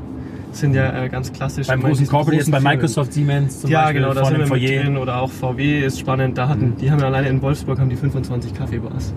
[0.52, 1.66] sind ja äh, ganz klassisch.
[1.66, 4.02] Beim großen Corporate jetzt bei Microsoft, Siemens zum ja, Beispiel.
[4.02, 4.96] Ja, genau, da sind wir mit drin.
[4.96, 6.38] Oder auch VW ist spannend.
[6.38, 6.76] Da hatten, mhm.
[6.76, 9.14] die haben ja alleine in Wolfsburg haben die 25 Kaffeebars.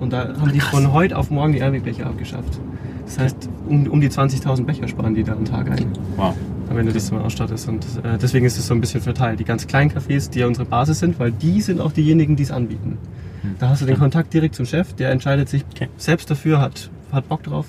[0.00, 2.60] Und da haben die von heute auf morgen die Einwegbecher abgeschafft.
[3.06, 5.86] Das heißt, um, um die 20.000 Becher sparen die da am Tag ein.
[6.16, 6.34] Wow
[6.76, 7.68] wenn du das mal ausstattest.
[7.68, 9.40] Und äh, deswegen ist es so ein bisschen verteilt.
[9.40, 12.42] Die ganz kleinen Cafés, die ja unsere Basis sind, weil die sind auch diejenigen, die
[12.42, 12.98] es anbieten.
[13.42, 13.56] Hm.
[13.58, 15.88] Da hast du den Kontakt direkt zum Chef, der entscheidet sich okay.
[15.96, 17.66] selbst dafür, hat, hat Bock drauf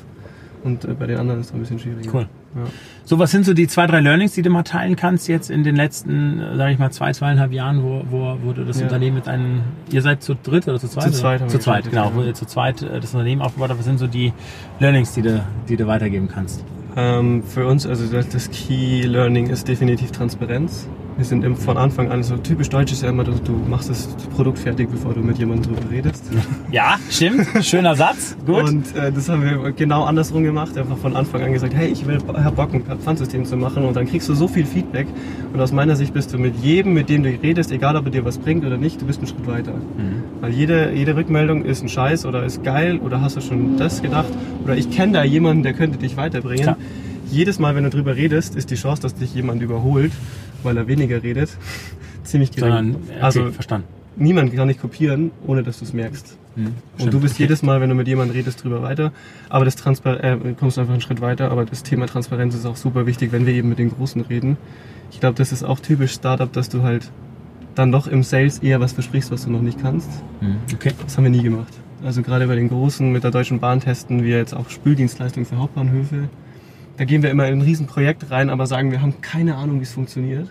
[0.66, 2.12] und äh, bei den anderen ist es ein bisschen schwieriger.
[2.12, 2.28] Cool.
[2.56, 2.64] Ja.
[3.06, 5.64] So, was sind so die zwei, drei Learnings, die du mal teilen kannst jetzt in
[5.64, 8.86] den letzten, äh, sage ich mal, zwei, zweieinhalb Jahren, wo, wo, wo du das ja.
[8.86, 11.14] Unternehmen mit einem, ihr seid zu dritt oder zu zweit?
[11.14, 11.50] Zu zweit.
[11.50, 13.80] Zu zweit, genau, wo ihr zu zweit äh, das Unternehmen aufgebaut habt.
[13.80, 14.34] Was sind so die
[14.80, 16.66] Learnings, die du, die du weitergeben kannst?
[16.98, 20.88] Ähm, für uns, also das Key Learning ist definitiv Transparenz.
[21.18, 24.08] Wir sind von Anfang an so typisch deutsch ist ja immer, du, du machst das
[24.36, 26.26] Produkt fertig, bevor du mit jemandem drüber redest.
[26.72, 27.48] Ja, stimmt.
[27.64, 28.36] Schöner Satz.
[28.46, 28.64] Gut.
[28.64, 30.78] Und äh, das haben wir genau andersrum gemacht.
[30.78, 33.86] Einfach von Anfang an gesagt, hey, ich will Bock, ein Pfandsystem zu machen.
[33.86, 35.08] Und dann kriegst du so viel Feedback.
[35.54, 38.12] Und aus meiner Sicht bist du mit jedem, mit dem du redest, egal ob er
[38.12, 39.72] dir was bringt oder nicht, du bist einen Schritt weiter.
[39.72, 40.24] Mhm.
[40.42, 44.02] Weil jede, jede Rückmeldung ist ein Scheiß oder ist geil oder hast du schon das
[44.02, 44.34] gedacht
[44.66, 46.64] oder ich kenne da jemanden, der könnte dich weiterbringen.
[46.64, 46.78] Klar.
[47.32, 50.12] Jedes Mal, wenn du drüber redest, ist die Chance, dass dich jemand überholt
[50.66, 51.56] weil er weniger redet,
[52.24, 52.74] ziemlich gering.
[52.74, 53.88] Sondern, okay, also verstanden.
[54.18, 56.38] Niemand kann dich kopieren, ohne dass du es merkst.
[56.56, 57.44] Hm, und du bist okay.
[57.44, 59.12] jedes Mal, wenn du mit jemandem redest, drüber weiter.
[59.50, 61.52] Aber das Transpar äh, kommst du einfach einen Schritt weiter.
[61.52, 64.58] Aber das Thema Transparenz ist auch super wichtig, wenn wir eben mit den Großen reden.
[65.12, 67.12] Ich glaube, das ist auch typisch Startup, dass du halt
[67.76, 70.10] dann doch im Sales eher was versprichst, was du noch nicht kannst.
[70.40, 70.94] Hm, okay.
[71.04, 71.74] Das haben wir nie gemacht.
[72.04, 75.58] Also gerade bei den Großen mit der Deutschen Bahn testen wir jetzt auch Spüldienstleistungen für
[75.58, 76.30] Hauptbahnhöfe.
[76.98, 79.84] Da gehen wir immer in ein Riesenprojekt rein, aber sagen, wir haben keine Ahnung, wie
[79.84, 80.50] es funktioniert.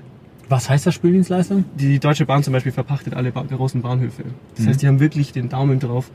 [0.49, 1.65] Was heißt das Spüldienstleistung?
[1.75, 4.25] Die Deutsche Bahn zum Beispiel verpachtet alle großen Bahnhöfe.
[4.55, 4.69] Das mhm.
[4.69, 6.11] heißt, die haben wirklich den Daumen drauf.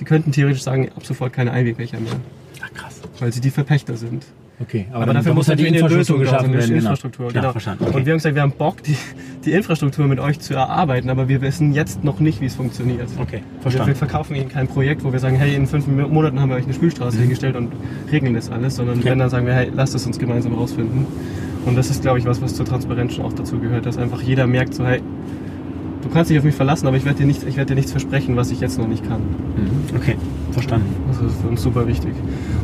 [0.00, 2.14] Die könnten theoretisch sagen, ab sofort keine Einwegbecher mehr.
[2.62, 3.02] Ach krass.
[3.18, 4.24] Weil sie die Verpächter sind.
[4.60, 6.66] Okay, aber, aber dafür muss natürlich eine Lösung geschaffen werden.
[6.66, 6.78] Genau.
[6.78, 7.52] Infrastruktur, genau.
[7.52, 7.84] verstanden.
[7.84, 7.96] Okay.
[7.96, 8.96] Und wir haben gesagt, wir haben Bock, die,
[9.44, 13.08] die, Infrastruktur mit euch zu erarbeiten, aber wir wissen jetzt noch nicht, wie es funktioniert.
[13.20, 13.88] Okay, verstanden.
[13.88, 16.56] Wir, wir verkaufen Ihnen kein Projekt, wo wir sagen, hey, in fünf Monaten haben wir
[16.56, 17.22] euch eine Spülstraße mhm.
[17.22, 17.72] hingestellt und
[18.12, 19.10] regeln das alles, sondern okay.
[19.10, 21.06] wenn, dann sagen wir, hey, lasst es uns gemeinsam rausfinden.
[21.66, 24.20] Und das ist, glaube ich, was, was zur Transparenz schon auch dazu gehört, dass einfach
[24.22, 25.00] jeder merkt, so, hey,
[26.04, 28.36] du kannst dich auf mich verlassen, aber ich werde dir, nicht, werd dir nichts versprechen,
[28.36, 29.20] was ich jetzt noch nicht kann.
[29.20, 29.96] Mhm.
[29.96, 30.16] Okay,
[30.52, 30.94] verstanden.
[31.08, 32.12] Das ist für uns super wichtig.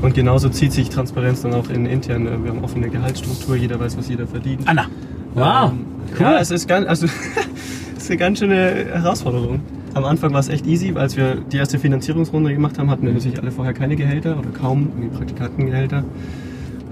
[0.02, 2.26] Und genauso zieht sich Transparenz dann auch in intern.
[2.26, 4.62] Äh, wir haben offene Gehaltsstruktur, jeder weiß, was jeder verdient.
[4.66, 4.86] Anna.
[5.34, 5.72] Wow.
[5.72, 5.86] Ähm,
[6.18, 6.20] cool.
[6.20, 7.06] Ja, es ist ganz, also,
[7.96, 9.60] es ist eine ganz schöne Herausforderung.
[9.94, 13.12] Am Anfang war es echt easy, als wir die erste Finanzierungsrunde gemacht haben, hatten wir
[13.12, 16.04] natürlich alle vorher keine Gehälter oder kaum Praktikantengehälter.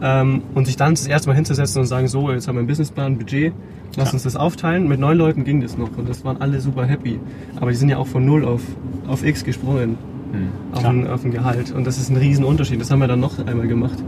[0.01, 2.69] Ähm, und sich dann das erste Mal hinzusetzen und sagen, so, jetzt haben wir einen
[2.69, 3.53] Businessplan, ein Budget,
[3.97, 4.89] lass uns das aufteilen.
[4.89, 7.19] Mit neun Leuten ging das noch und das waren alle super happy.
[7.57, 8.63] Aber die sind ja auch von null auf,
[9.07, 9.97] auf X gesprungen.
[10.33, 10.77] Mhm.
[10.77, 11.73] Auf, ein, auf ein Gehalt.
[11.73, 12.81] Und das ist ein Riesenunterschied.
[12.81, 13.99] Das haben wir dann noch einmal gemacht.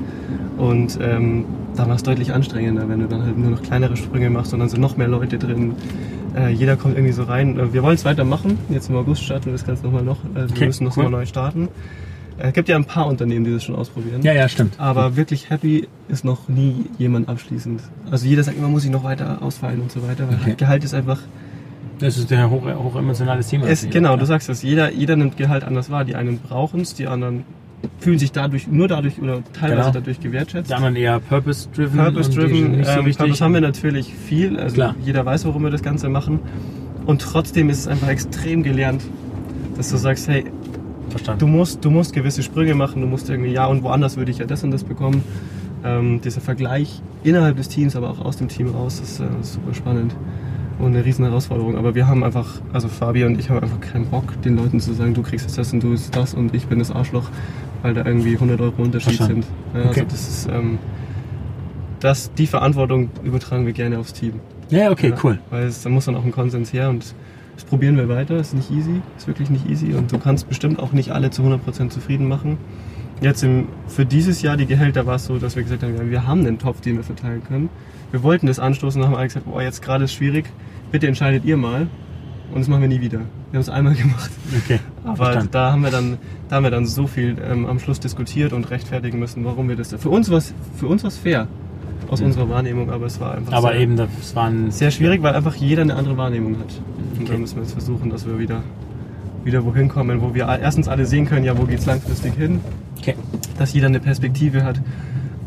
[0.58, 4.28] Und ähm, da war es deutlich anstrengender, wenn du dann halt nur noch kleinere Sprünge
[4.28, 5.74] machst und dann sind noch mehr Leute drin.
[6.36, 7.58] Äh, jeder kommt irgendwie so rein.
[7.58, 8.58] Äh, wir wollen es weitermachen.
[8.68, 10.18] Jetzt im August starten wir das Ganze nochmal noch.
[10.34, 11.04] Äh, wir okay, müssen noch cool.
[11.04, 11.68] mal neu starten.
[12.42, 14.22] Es gibt ja ein paar Unternehmen, die das schon ausprobieren.
[14.22, 14.74] Ja, ja, stimmt.
[14.78, 17.82] Aber wirklich happy ist noch nie jemand abschließend.
[18.10, 20.28] Also jeder sagt immer, muss ich noch weiter ausfallen und so weiter.
[20.28, 20.54] Weil okay.
[20.56, 21.20] Gehalt ist einfach
[22.00, 23.66] das ist ein hoch, hoch emotionales Thema.
[23.66, 24.62] Es, genau, du sagst das.
[24.62, 26.04] Jeder, jeder nimmt Gehalt anders wahr.
[26.06, 27.44] Die einen brauchen es, die anderen
[27.98, 29.90] fühlen sich dadurch, nur dadurch oder teilweise genau.
[29.92, 30.70] dadurch gewertschätzt.
[30.70, 31.98] Die anderen eher purpose-driven.
[31.98, 32.74] Purpose-driven.
[32.74, 34.58] Ähm, so Purpose haben wir natürlich viel.
[34.58, 34.94] Also Klar.
[35.04, 36.40] jeder weiß, warum wir das Ganze machen.
[37.04, 39.02] Und trotzdem ist es einfach extrem gelernt,
[39.76, 40.44] dass du sagst, hey,
[41.10, 41.40] Verstanden.
[41.40, 44.38] Du musst, du musst gewisse Sprünge machen, du musst irgendwie, ja, und woanders würde ich
[44.38, 45.22] ja das und das bekommen.
[45.82, 49.74] Ähm, dieser Vergleich innerhalb des Teams, aber auch aus dem Team raus, ist äh, super
[49.74, 50.14] spannend
[50.80, 51.76] und eine riesen Herausforderung.
[51.76, 54.92] Aber wir haben einfach, also Fabi und ich haben einfach keinen Bock, den Leuten zu
[54.92, 57.30] sagen, du kriegst jetzt das und du ist das und ich bin das Arschloch,
[57.82, 59.44] weil da irgendwie 100 Euro Unterschied sind.
[59.74, 60.00] Ja, also okay.
[60.00, 60.78] Also das ist, ähm,
[62.00, 64.40] das, die Verantwortung übertragen wir gerne aufs Team.
[64.70, 65.38] Ja, okay, ja, cool.
[65.50, 67.14] Weil es, da muss dann auch ein Konsens her und
[67.60, 68.38] das probieren wir weiter.
[68.38, 71.42] Ist nicht easy, ist wirklich nicht easy und du kannst bestimmt auch nicht alle zu
[71.42, 72.56] 100% zufrieden machen.
[73.20, 76.26] Jetzt im, für dieses Jahr die Gehälter war es so, dass wir gesagt haben, wir
[76.26, 77.68] haben einen Topf, den wir verteilen können.
[78.12, 80.46] Wir wollten das anstoßen und haben alle gesagt, boah, jetzt gerade ist schwierig,
[80.90, 81.86] bitte entscheidet ihr mal.
[82.50, 83.18] Und das machen wir nie wieder.
[83.50, 84.30] Wir haben es einmal gemacht.
[84.64, 84.80] Okay.
[85.04, 86.16] Aber da haben wir dann,
[86.48, 89.76] da haben wir dann so viel ähm, am Schluss diskutiert und rechtfertigen müssen, warum wir
[89.76, 89.94] das.
[89.94, 90.40] Für uns war
[90.76, 91.46] für uns was fair
[92.10, 93.52] aus unserer Wahrnehmung, aber es war einfach.
[93.52, 96.80] Aber sehr, eben, das war sehr schwierig, weil einfach jeder eine andere Wahrnehmung hat.
[97.16, 97.32] Und okay.
[97.32, 98.62] da müssen wir jetzt versuchen, dass wir wieder
[99.44, 102.60] wieder wohin kommen, wo wir erstens alle sehen können, ja, wo geht es langfristig hin.
[102.98, 103.14] Okay.
[103.58, 104.80] Dass jeder eine Perspektive hat,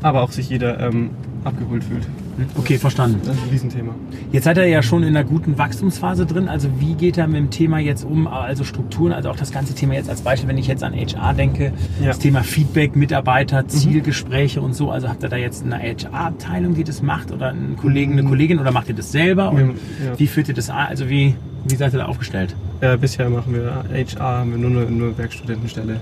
[0.02, 1.12] aber auch sich jeder ähm,
[1.44, 2.08] abgeholt fühlt.
[2.56, 3.22] Okay, verstanden.
[3.24, 3.96] Das ist ein Riesenthema.
[4.32, 6.48] Jetzt seid ihr ja schon in einer guten Wachstumsphase drin.
[6.50, 8.28] Also wie geht er mit dem Thema jetzt um?
[8.28, 11.34] Also Strukturen, also auch das ganze Thema jetzt als Beispiel, wenn ich jetzt an HR
[11.34, 12.08] denke, ja.
[12.08, 13.70] das Thema Feedback, Mitarbeiter, mhm.
[13.70, 14.68] Zielgespräche mhm.
[14.68, 14.92] und so.
[14.92, 18.30] Also habt ihr da jetzt eine HR-Abteilung, die das macht oder einen Kollegen, eine mhm.
[18.30, 19.52] Kollegin oder macht ihr das selber?
[19.52, 20.18] Und ja.
[20.18, 20.88] wie führt ihr das an?
[20.88, 22.56] Also wie, wie seid ihr da aufgestellt?
[22.82, 26.00] Ja, bisher machen wir HR, haben wir nur eine, nur Werkstudentenstelle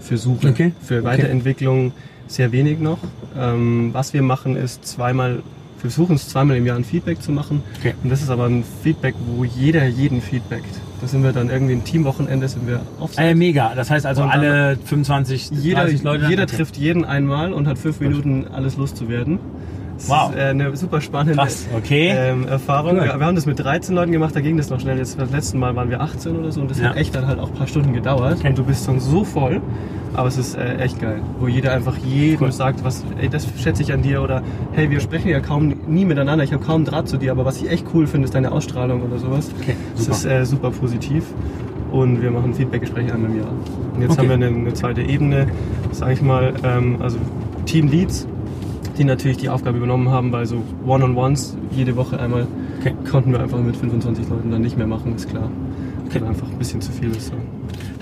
[0.00, 0.72] für Suche, okay.
[0.82, 1.88] für Weiterentwicklung.
[1.88, 1.96] Okay.
[2.26, 2.98] Sehr wenig noch.
[3.38, 5.42] Ähm, was wir machen, ist zweimal
[5.84, 7.62] wir versuchen es zweimal im Jahr ein Feedback zu machen.
[7.78, 7.92] Okay.
[8.02, 10.80] Und das ist aber ein Feedback, wo jeder jeden feedbackt.
[11.02, 13.18] Da sind wir dann irgendwie ein Teamwochenende, sind wir auf.
[13.18, 13.74] Äh, mega.
[13.74, 16.26] Das heißt also alle 25, jeder, Leute.
[16.26, 19.38] Jeder trifft jeden einmal und hat fünf Minuten alles loszuwerden.
[19.96, 20.30] Das wow.
[20.30, 21.40] ist äh, eine super spannende
[21.76, 22.12] okay.
[22.16, 22.96] ähm, Erfahrung.
[22.96, 23.04] Cool.
[23.04, 24.98] Wir haben das mit 13 Leuten gemacht, da ging das noch schnell.
[24.98, 26.90] Jetzt beim letzten Mal waren wir 18 oder so und das ja.
[26.90, 28.38] hat echt dann halt auch ein paar Stunden gedauert.
[28.38, 28.48] Okay.
[28.48, 29.60] Und du bist dann so voll.
[30.14, 32.52] Aber es ist äh, echt geil, wo jeder einfach jedem cool.
[32.52, 36.04] sagt, was, ey, das schätze ich an dir oder hey, wir sprechen ja kaum nie
[36.04, 38.52] miteinander, ich habe kaum Draht zu dir, aber was ich echt cool finde, ist deine
[38.52, 39.50] Ausstrahlung oder sowas.
[39.60, 40.10] Okay, super.
[40.10, 41.24] Das ist äh, super positiv
[41.90, 43.48] und wir machen Feedbackgespräche einmal im Jahr.
[43.94, 44.20] Und jetzt okay.
[44.20, 45.48] haben wir eine, eine zweite Ebene,
[45.90, 47.18] sage ich mal, ähm, also
[47.66, 48.28] Team Leads,
[48.98, 52.46] die natürlich die Aufgabe übernommen haben, bei so One-on-Ones jede Woche einmal
[52.80, 52.94] okay.
[53.10, 55.50] konnten wir einfach mit 25 Leuten dann nicht mehr machen, ist klar.
[56.06, 56.20] Okay.
[56.20, 57.26] Weil einfach ein bisschen zu viel ist.
[57.26, 57.34] So.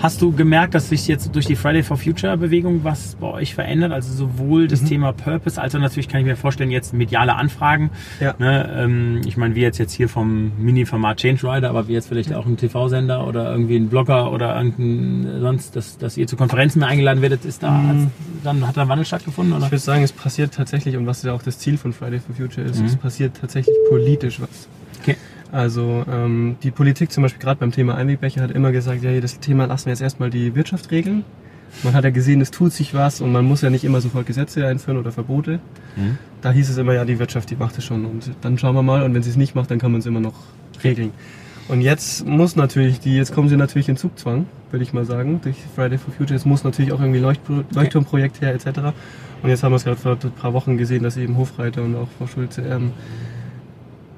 [0.03, 3.55] Hast du gemerkt, dass sich jetzt durch die Friday for Future Bewegung was bei euch
[3.55, 3.93] verändert?
[3.93, 4.87] Also sowohl das mhm.
[4.87, 7.89] Thema Purpose, als auch natürlich kann ich mir vorstellen, jetzt mediale Anfragen.
[8.19, 8.35] Ja.
[8.37, 12.09] Ne, ähm, ich meine, wie jetzt, jetzt hier vom Mini-Format Change Rider, aber wie jetzt
[12.09, 12.37] vielleicht ja.
[12.37, 16.79] auch ein TV-Sender oder irgendwie ein Blogger oder irgendein sonst, dass, dass ihr zu Konferenzen
[16.79, 18.11] mehr eingeladen werdet, ist da, mhm.
[18.43, 19.53] dann hat da ein Wandel stattgefunden?
[19.53, 19.67] Oder?
[19.67, 22.35] Ich würde sagen, es passiert tatsächlich, und was ja auch das Ziel von Friday for
[22.35, 22.87] Future ist, mhm.
[22.87, 24.67] es passiert tatsächlich politisch was.
[25.53, 29.39] Also ähm, die Politik zum Beispiel gerade beim Thema Einwegbecher hat immer gesagt, ja, das
[29.39, 31.23] Thema lassen wir jetzt erstmal die Wirtschaft regeln.
[31.83, 34.25] Man hat ja gesehen, es tut sich was und man muss ja nicht immer sofort
[34.25, 35.59] Gesetze einführen oder Verbote.
[35.95, 36.17] Mhm.
[36.41, 38.81] Da hieß es immer, ja, die Wirtschaft, die macht es schon und dann schauen wir
[38.81, 40.33] mal und wenn sie es nicht macht, dann kann man es immer noch
[40.83, 41.11] regeln.
[41.67, 45.39] Und jetzt muss natürlich die, jetzt kommen sie natürlich in Zugzwang, würde ich mal sagen,
[45.43, 46.35] durch Friday for Future.
[46.35, 48.79] Es muss natürlich auch irgendwie Leuchtpro Leuchtturmprojekt her etc.
[49.43, 51.95] Und jetzt haben wir es gerade vor ein paar Wochen gesehen, dass eben Hofreiter und
[51.95, 52.91] auch Frau Schulze ähm,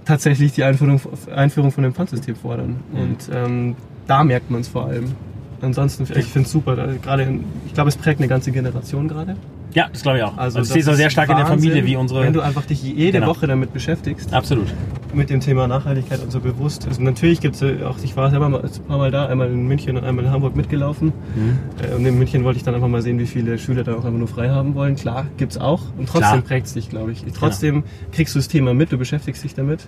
[0.06, 1.02] tatsächlich die Einführung,
[1.34, 2.78] Einführung von dem Pfandsystem fordern.
[2.92, 3.00] Mhm.
[3.00, 3.76] Und ähm,
[4.08, 5.14] da merkt man es vor allem.
[5.62, 6.76] Ansonsten, ich finde es super.
[6.76, 9.36] Gerade, ich glaube, es prägt eine ganze Generation gerade.
[9.74, 10.38] Ja, das glaube ich auch.
[10.38, 12.24] Also, also ich sehe es sehr stark Wahnsinn, in der Familie, wie unsere.
[12.24, 13.28] Wenn du einfach dich jede genau.
[13.28, 14.34] Woche damit beschäftigst.
[14.34, 14.68] Absolut.
[15.16, 16.88] Mit dem Thema Nachhaltigkeit und so bewusst.
[16.88, 19.66] Also natürlich gibt es auch, ich war selber mal, ein paar Mal da, einmal in
[19.66, 21.14] München und einmal in Hamburg mitgelaufen.
[21.36, 21.60] Mhm.
[21.82, 24.04] Äh, und in München wollte ich dann einfach mal sehen, wie viele Schüler da auch
[24.04, 24.96] einfach nur frei haben wollen.
[24.96, 25.84] Klar, gibt es auch.
[25.98, 27.24] Und trotzdem prägt es dich, glaube ich.
[27.34, 27.88] Trotzdem genau.
[28.12, 29.88] kriegst du das Thema mit, du beschäftigst dich damit.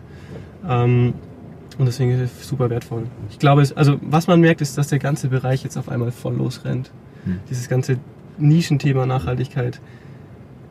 [0.67, 1.13] Ähm,
[1.77, 3.03] und deswegen ist es super wertvoll.
[3.29, 6.11] Ich glaube, es, also was man merkt, ist, dass der ganze Bereich jetzt auf einmal
[6.11, 6.91] voll losrennt.
[7.25, 7.39] Mhm.
[7.49, 7.97] Dieses ganze
[8.37, 9.81] Nischenthema Nachhaltigkeit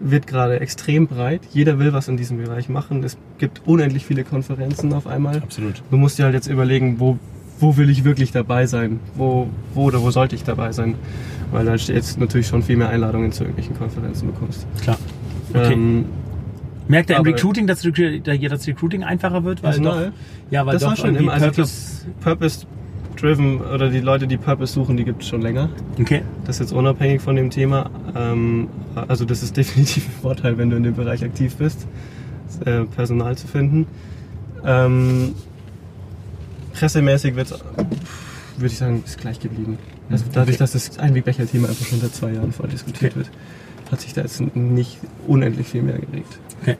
[0.00, 1.42] wird gerade extrem breit.
[1.52, 3.02] Jeder will was in diesem Bereich machen.
[3.02, 5.38] Es gibt unendlich viele Konferenzen auf einmal.
[5.38, 5.82] Absolut.
[5.90, 7.18] Du musst dir halt jetzt überlegen, wo,
[7.60, 9.00] wo will ich wirklich dabei sein?
[9.14, 10.94] Wo, wo oder wo sollte ich dabei sein?
[11.50, 14.66] Weil du jetzt natürlich schon viel mehr Einladungen zu irgendwelchen Konferenzen bekommst.
[14.82, 14.98] Klar.
[15.54, 15.72] Okay.
[15.72, 16.04] Ähm,
[16.88, 19.62] Merkt er im Recruiting, dass, das Recruiting einfacher wird?
[19.62, 20.06] Weil Personal?
[20.06, 21.32] Doch, ja, weil das doch war schon immer.
[21.32, 22.66] Also Purpose, Purpose
[23.16, 25.70] Driven oder die Leute, die Purpose suchen, die gibt es schon länger.
[25.98, 26.22] Okay.
[26.44, 27.90] Das ist jetzt unabhängig von dem Thema.
[28.14, 31.86] Ähm, also das ist definitiv ein Vorteil, wenn du in dem Bereich aktiv bist,
[32.64, 33.86] äh, Personal zu finden.
[34.64, 35.34] Ähm,
[36.72, 37.58] pressemäßig wird
[38.56, 39.78] würde ich sagen, ist gleich geblieben.
[40.10, 43.20] Also dadurch, dass das Einwegbecher-Thema einfach schon seit zwei Jahren voll diskutiert okay.
[43.20, 43.30] wird,
[43.90, 46.38] hat sich da jetzt nicht unendlich viel mehr geregt.
[46.62, 46.76] Okay.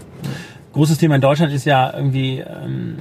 [0.76, 2.98] Großes Thema in Deutschland ist ja irgendwie ähm,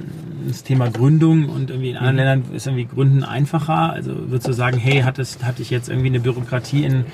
[0.48, 2.18] das Thema Gründung und irgendwie in anderen mhm.
[2.18, 3.92] Ländern ist irgendwie Gründen einfacher.
[3.92, 7.04] Also würdest du sagen, hey, hat es, hatte ich jetzt irgendwie eine Bürokratie in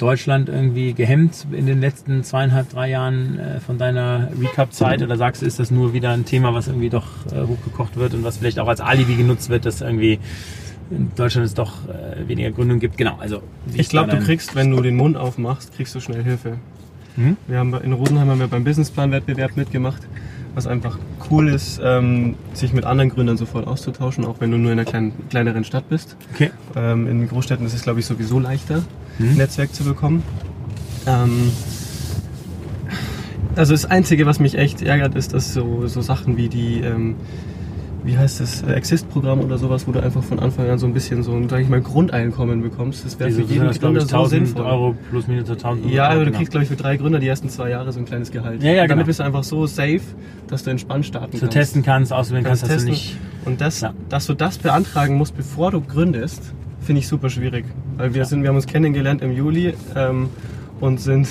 [0.00, 5.00] Deutschland irgendwie gehemmt in den letzten zweieinhalb, drei Jahren äh, von deiner Recap-Zeit?
[5.00, 8.12] Oder sagst du, ist das nur wieder ein Thema, was irgendwie doch äh, hochgekocht wird
[8.12, 10.18] und was vielleicht auch als Alibi genutzt wird, dass irgendwie
[10.90, 12.96] in Deutschland es doch äh, weniger Gründung gibt?
[12.96, 13.42] Genau, also.
[13.74, 16.58] Ich glaube, du kriegst, wenn du den Mund aufmachst, kriegst du schnell Hilfe.
[17.16, 17.36] Mhm.
[17.46, 20.02] Wir haben in Rosenheim haben wir beim Businessplan-Wettbewerb mitgemacht,
[20.54, 20.98] was einfach
[21.30, 24.88] cool ist, ähm, sich mit anderen Gründern sofort auszutauschen, auch wenn du nur in einer
[24.88, 26.16] kleinen, kleineren Stadt bist.
[26.34, 26.50] Okay.
[26.76, 28.82] Ähm, in Großstädten ist es, glaube ich, sowieso leichter,
[29.18, 29.34] mhm.
[29.34, 30.22] Netzwerk zu bekommen.
[31.06, 31.52] Ähm,
[33.56, 37.16] also das Einzige, was mich echt ärgert, ist, dass so, so Sachen wie die ähm,
[38.04, 40.94] wie heißt das, äh, Exist-Programm oder sowas, wo du einfach von Anfang an so ein
[40.94, 43.04] bisschen so ein, sag ich mal, Grundeinkommen bekommst.
[43.04, 44.64] Das wäre für jeden das, Gründer so sinnvoll.
[44.64, 45.94] Euro plus minus 1000 Euro.
[45.94, 48.06] Ja, aber du kriegst, glaube ich, für drei Gründer die ersten zwei Jahre so ein
[48.06, 48.62] kleines Gehalt.
[48.62, 48.94] Ja, ja, genau.
[48.94, 50.00] Damit bist du einfach so safe,
[50.48, 51.42] dass du entspannt starten kannst.
[51.42, 53.16] Du testen kannst, auswählen kannst, kannst dass du nicht...
[53.44, 53.94] Und das, ja.
[54.08, 57.64] dass du das beantragen musst, bevor du gründest, finde ich super schwierig.
[57.96, 60.28] Weil wir, sind, wir haben uns kennengelernt im Juli ähm,
[60.80, 61.28] und sind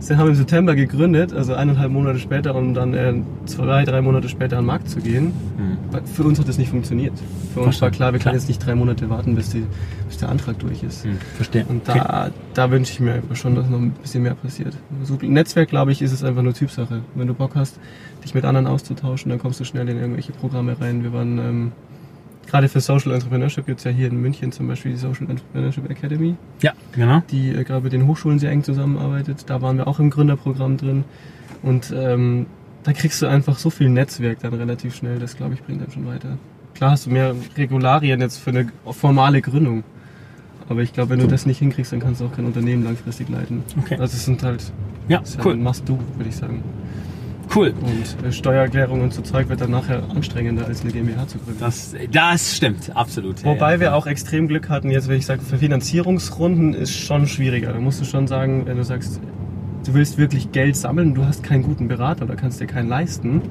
[0.00, 3.14] Sie haben im September gegründet, also eineinhalb Monate später, um dann äh,
[3.46, 5.32] zwei, drei Monate später an den Markt zu gehen.
[5.56, 6.06] Mhm.
[6.06, 7.14] Für uns hat das nicht funktioniert.
[7.52, 9.64] Für uns war klar, wir können jetzt nicht drei Monate warten, bis, die,
[10.06, 11.04] bis der Antrag durch ist.
[11.04, 11.18] Mhm.
[11.34, 11.64] Verstehe.
[11.68, 12.32] Und da, okay.
[12.54, 14.76] da wünsche ich mir einfach schon, dass noch ein bisschen mehr passiert.
[15.02, 17.00] So, Netzwerk, glaube ich, ist es einfach nur Typsache.
[17.14, 17.80] Wenn du Bock hast,
[18.24, 21.02] dich mit anderen auszutauschen, dann kommst du schnell in irgendwelche Programme rein.
[21.02, 21.72] Wir waren ähm,
[22.48, 25.88] gerade für Social Entrepreneurship gibt es ja hier in München zum Beispiel die Social Entrepreneurship
[25.90, 26.34] Academy.
[26.62, 27.22] Ja, genau.
[27.30, 29.44] Die äh, gerade mit den Hochschulen sehr eng zusammenarbeitet.
[29.46, 31.04] Da waren wir auch im Gründerprogramm drin.
[31.62, 32.46] Und ähm,
[32.84, 35.18] da kriegst du einfach so viel Netzwerk dann relativ schnell.
[35.18, 36.38] Das, glaube ich, bringt dann schon weiter.
[36.74, 39.84] klar hast du mehr Regularien jetzt für eine formale Gründung.
[40.68, 43.28] Aber ich glaube, wenn du das nicht hinkriegst, dann kannst du auch kein Unternehmen langfristig
[43.30, 43.62] leiten.
[43.78, 43.94] Okay.
[43.94, 44.70] Also es sind halt,
[45.08, 45.56] ja, cool.
[45.56, 46.62] machst du, würde ich sagen.
[47.54, 47.72] Cool.
[47.80, 51.60] Und äh, Steuererklärung und so Zeug wird dann nachher anstrengender, als eine GmbH zu gründen.
[51.60, 53.44] Das, das stimmt, absolut.
[53.44, 57.26] Wobei ja, wir auch extrem Glück hatten, jetzt, wenn ich sage, für Finanzierungsrunden ist schon
[57.26, 57.72] schwieriger.
[57.72, 59.20] Da musst du schon sagen, wenn du sagst,
[59.86, 63.42] du willst wirklich Geld sammeln, du hast keinen guten Berater oder kannst dir keinen leisten,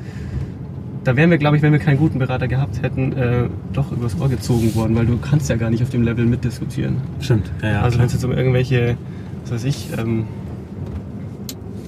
[1.03, 4.19] da wären wir, glaube ich, wenn wir keinen guten Berater gehabt hätten, äh, doch übers
[4.19, 6.97] Ohr gezogen worden, weil du kannst ja gar nicht auf dem Level mitdiskutieren.
[7.21, 7.49] Stimmt.
[7.61, 8.97] Ja, ja, also wenn es jetzt um irgendwelche,
[9.43, 10.25] was weiß ich, ähm,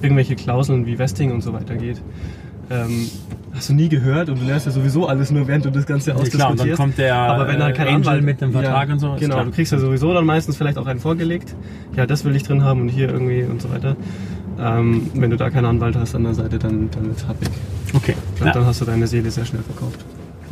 [0.02, 2.00] irgendwelche Klauseln wie Vesting und so weiter geht,
[2.70, 3.10] ähm,
[3.52, 6.14] hast du nie gehört und du lernst ja sowieso alles nur, während du das Ganze
[6.14, 6.38] ausdiskutierst.
[6.38, 8.88] Ja, klar, und dann kommt der Aber wenn halt kein Angel Anwalt, mit einem Vertrag
[8.88, 9.16] ja, und so.
[9.18, 11.54] Genau, du kriegst ja sowieso dann meistens vielleicht auch einen vorgelegt.
[11.96, 13.96] Ja, das will ich drin haben und hier irgendwie und so weiter.
[14.58, 17.48] Ähm, wenn du da keinen Anwalt hast an der Seite, dann, dann wird es happig.
[17.94, 18.14] Okay.
[18.38, 18.52] Und ja.
[18.52, 20.04] dann hast du deine Seele sehr schnell verkauft.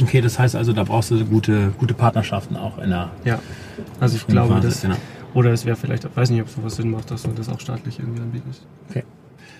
[0.03, 3.11] Okay, das heißt also, da brauchst du gute, gute Partnerschaften auch in der.
[3.25, 3.39] Ja.
[4.01, 4.83] Also ich glaube, Phase, das.
[4.83, 4.97] Genau.
[5.35, 7.61] Oder es wäre vielleicht, ich weiß nicht, ob sowas Sinn macht, dass du das auch
[7.61, 8.65] staatlich irgendwie anbietest.
[8.89, 9.05] Okay.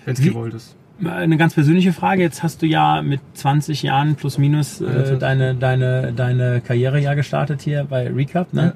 [0.05, 0.75] Wenn es gewollt ist.
[1.03, 2.21] Eine ganz persönliche Frage.
[2.21, 7.13] Jetzt hast du ja mit 20 Jahren plus minus äh, deine, deine, deine Karriere ja
[7.13, 8.53] gestartet hier bei Recap.
[8.53, 8.61] Ne?
[8.61, 8.73] Ja.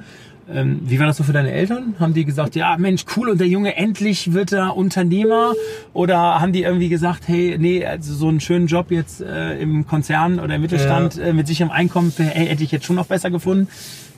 [0.50, 1.96] Ähm, wie war das so für deine Eltern?
[2.00, 5.54] Haben die gesagt, ja Mensch, cool und der Junge endlich wird er Unternehmer?
[5.94, 9.88] Oder haben die irgendwie gesagt, hey, nee, also so einen schönen Job jetzt äh, im
[9.88, 11.26] Konzern oder im Mittelstand ja.
[11.26, 13.68] äh, mit sicherem Einkommen hey, hätte ich jetzt schon noch besser gefunden?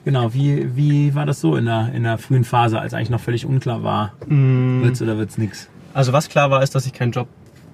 [0.03, 3.19] Genau, wie, wie war das so in der, in der frühen Phase, als eigentlich noch
[3.19, 4.83] völlig unklar war, mm.
[4.83, 5.67] wird's oder wird's nix?
[5.95, 7.29] Also was klar war, ist, dass ich keinen Job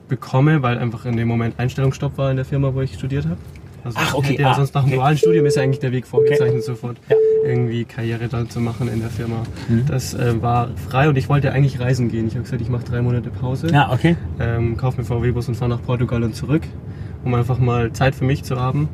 [0.07, 3.37] bekomme, weil einfach in dem Moment Einstellungsstopp war in der Firma, wo ich studiert habe.
[3.83, 4.39] Also Ach, okay.
[4.39, 4.97] Ja, ah, sonst nach dem okay.
[4.97, 6.61] dualen Studium ist ja eigentlich der Weg vorgezeichnet okay.
[6.61, 6.97] sofort.
[7.09, 7.15] Ja.
[7.43, 9.41] Irgendwie Karriere dann zu machen in der Firma.
[9.67, 9.87] Mhm.
[9.87, 12.27] Das äh, war frei und ich wollte eigentlich reisen gehen.
[12.27, 13.69] Ich habe gesagt, ich mache drei Monate Pause.
[13.73, 14.15] Ja, okay.
[14.39, 16.61] Ähm, kaufe mir VW-Bus und fahre nach Portugal und zurück,
[17.23, 18.87] um einfach mal Zeit für mich zu haben.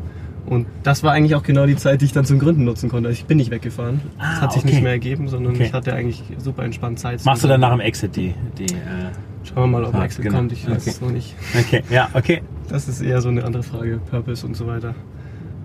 [0.48, 3.10] Und das war eigentlich auch genau die Zeit, die ich dann zum Gründen nutzen konnte.
[3.10, 4.00] Also ich bin nicht weggefahren.
[4.18, 4.72] Ah, das hat sich okay.
[4.72, 5.66] nicht mehr ergeben, sondern okay.
[5.66, 7.24] ich hatte eigentlich super entspannt Zeit.
[7.26, 9.12] Machst du dann nach dem Exit die, die äh
[9.44, 10.38] Schauen wir mal, ob ah, Exit genau.
[10.38, 10.52] kommt.
[10.52, 10.90] Ich weiß okay.
[10.90, 11.36] es noch nicht.
[11.58, 12.42] Okay, ja, okay.
[12.70, 14.94] Das ist eher so eine andere Frage, Purpose und so weiter.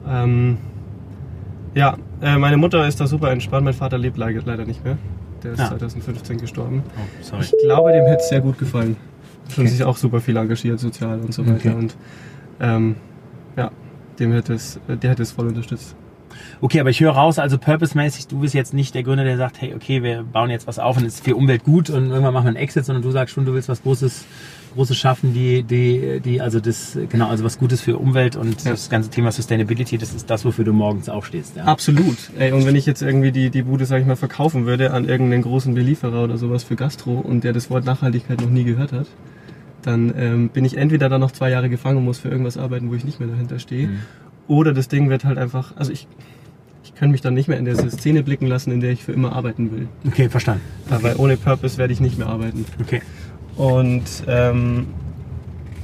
[0.06, 0.58] Ähm,
[1.74, 3.64] ja, äh, meine Mutter ist da super entspannt.
[3.64, 4.98] Mein Vater lebt leider nicht mehr.
[5.42, 5.68] Der ist ja.
[5.68, 6.82] 2015 gestorben.
[6.96, 7.42] Oh, sorry.
[7.42, 8.96] Ich glaube, dem hätte es sehr gut gefallen.
[9.48, 11.74] Schon sich auch super viel engagiert, sozial und so weiter.
[11.76, 11.96] Und
[12.60, 12.96] ähm,
[13.56, 13.72] ja,
[14.18, 15.96] dem hätte es, der hätte es voll unterstützt.
[16.60, 19.60] Okay, aber ich höre raus, also purpose-mäßig, du bist jetzt nicht der Gründer, der sagt,
[19.60, 22.34] hey, okay, wir bauen jetzt was auf und es ist für Umwelt gut und irgendwann
[22.34, 24.24] machen wir einen Exit, sondern du sagst schon, du willst was Großes,
[24.74, 28.70] Großes schaffen, die, die, die, also das, genau, also was Gutes für Umwelt und ja.
[28.70, 31.56] das ganze Thema Sustainability, das ist das, wofür du morgens aufstehst.
[31.56, 31.64] Ja.
[31.64, 32.16] Absolut.
[32.38, 35.08] Ey, und wenn ich jetzt irgendwie die, die Bude, sag ich mal, verkaufen würde an
[35.08, 38.92] irgendeinen großen Belieferer oder sowas für Gastro und der das Wort Nachhaltigkeit noch nie gehört
[38.92, 39.06] hat,
[39.82, 42.90] dann ähm, bin ich entweder da noch zwei Jahre gefangen und muss für irgendwas arbeiten,
[42.90, 43.88] wo ich nicht mehr dahinter stehe.
[43.88, 43.98] Mhm.
[44.48, 46.06] Oder das Ding wird halt einfach, also ich,
[46.84, 49.12] ich kann mich dann nicht mehr in diese Szene blicken lassen, in der ich für
[49.12, 49.88] immer arbeiten will.
[50.06, 50.62] Okay, verstanden.
[50.90, 51.02] Okay.
[51.02, 52.64] Weil ohne Purpose werde ich nicht mehr arbeiten.
[52.80, 53.02] Okay.
[53.56, 54.86] Und ähm,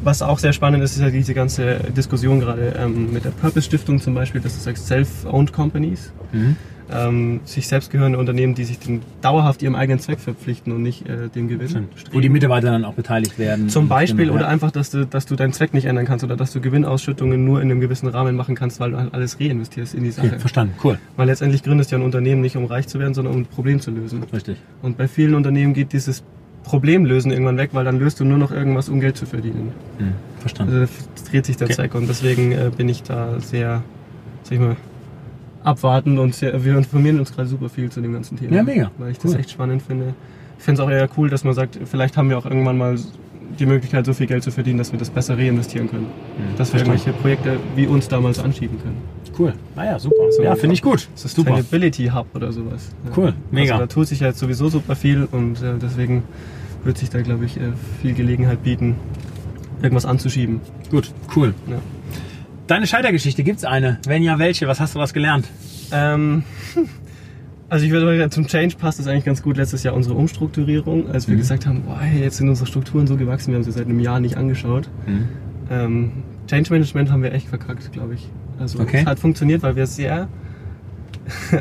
[0.03, 3.63] was auch sehr spannend ist, ist ja diese ganze Diskussion gerade ähm, mit der Purpose
[3.63, 6.13] Stiftung zum Beispiel, dass du sagst Self-Owned Companies.
[6.33, 6.57] Mhm
[6.93, 11.09] ähm, sich selbst gehörende Unternehmen, die sich den, dauerhaft ihrem eigenen Zweck verpflichten und nicht
[11.09, 11.89] äh, dem Gewinn.
[12.13, 13.69] Wo die Mitarbeiter dann auch beteiligt werden.
[13.69, 14.49] Zum Beispiel genau, oder ja.
[14.49, 17.61] einfach, dass du, dass du deinen Zweck nicht ändern kannst oder dass du Gewinnausschüttungen nur
[17.61, 20.29] in einem gewissen Rahmen machen kannst, weil du halt alles reinvestierst in die Sache.
[20.29, 20.99] Okay, verstanden, cool.
[21.17, 23.47] Weil letztendlich gründest du ja ein Unternehmen nicht, um reich zu werden, sondern um ein
[23.47, 24.23] Problem zu lösen.
[24.33, 24.57] Richtig.
[24.83, 26.23] Und bei vielen Unternehmen geht dieses
[26.65, 29.73] Problemlösen irgendwann weg, weil dann löst du nur noch irgendwas, um Geld zu verdienen.
[29.99, 30.75] Hm, verstanden.
[30.75, 31.75] Also da dreht sich der okay.
[31.75, 33.83] Zweck und deswegen äh, bin ich da sehr,
[34.43, 34.77] sag ich mal,
[35.65, 38.57] abwarten und wir informieren uns gerade super viel zu dem ganzen Thema.
[38.57, 38.91] Ja, mega.
[38.99, 40.15] Weil ich das echt spannend finde.
[40.59, 42.97] Ich finde es auch eher cool, dass man sagt, vielleicht haben wir auch irgendwann mal
[43.59, 46.05] die Möglichkeit, so viel Geld zu verdienen, dass wir das besser reinvestieren können.
[46.07, 48.97] Mhm, dass wir irgendwelche Projekte wie uns damals anschieben können.
[49.39, 49.53] Cool.
[49.77, 50.31] Naja, ah super.
[50.31, 51.09] So ja, finde ich gut.
[51.15, 52.91] Das ist Sustainability Hub oder sowas.
[53.17, 53.75] Cool, mega.
[53.75, 56.25] Also da tut sich ja jetzt sowieso super viel und äh, deswegen
[56.85, 58.97] wird sich da, glaube ich, äh, viel Gelegenheit bieten,
[59.83, 60.61] irgendwas anzuschieben.
[60.91, 61.55] Gut, cool.
[61.69, 61.79] Ja.
[62.69, 63.99] Deine Scheitergeschichte, gibt es eine?
[64.07, 64.69] Wenn ja, welche?
[64.69, 65.49] Was hast du was gelernt?
[65.91, 66.43] Ähm,
[67.71, 71.11] also ich würde sagen, zum Change passt das eigentlich ganz gut letztes Jahr unsere Umstrukturierung,
[71.11, 71.39] als wir mhm.
[71.39, 74.21] gesagt haben, boah, jetzt sind unsere Strukturen so gewachsen, wir haben sie seit einem Jahr
[74.21, 74.91] nicht angeschaut.
[75.07, 75.29] Mhm.
[75.71, 76.13] Ähm,
[76.47, 78.29] Change Management haben wir echt verkackt, glaube ich.
[78.59, 78.99] Also okay.
[79.01, 80.29] es hat funktioniert, weil wir sehr,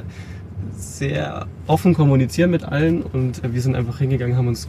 [0.76, 4.68] sehr offen kommunizieren mit allen und wir sind einfach hingegangen, haben uns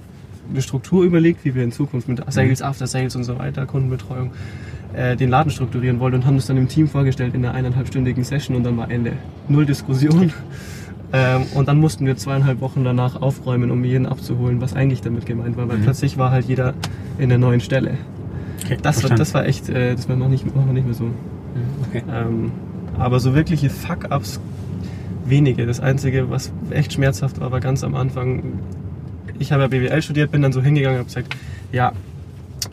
[0.48, 2.66] eine Struktur überlegt, wie wir in Zukunft mit Sales, mhm.
[2.66, 4.30] After Sales und so weiter, Kundenbetreuung,
[4.98, 8.24] äh, den Laden strukturieren wollte und haben das dann im Team vorgestellt in einer eineinhalbstündigen
[8.24, 9.12] Session und dann war Ende.
[9.48, 10.32] Null Diskussion.
[11.10, 15.24] Ähm, und dann mussten wir zweieinhalb Wochen danach aufräumen, um jeden abzuholen, was eigentlich damit
[15.24, 15.84] gemeint war, weil mhm.
[15.84, 16.74] plötzlich war halt jeder
[17.18, 17.92] in der neuen Stelle.
[18.62, 20.92] Okay, das, war, das war echt, äh, das machen wir nicht, machen wir nicht mehr
[20.92, 21.04] so.
[21.04, 21.12] Mhm,
[21.88, 22.02] okay.
[22.12, 22.52] Ähm,
[22.98, 24.38] Aber so wirkliche Fuck-Ups
[25.24, 25.64] wenige.
[25.64, 28.60] Das Einzige, was echt schmerzhaft war, war ganz am Anfang.
[29.38, 31.36] Ich habe ja BWL studiert, bin dann so hingegangen und habe gesagt,
[31.72, 31.92] ja,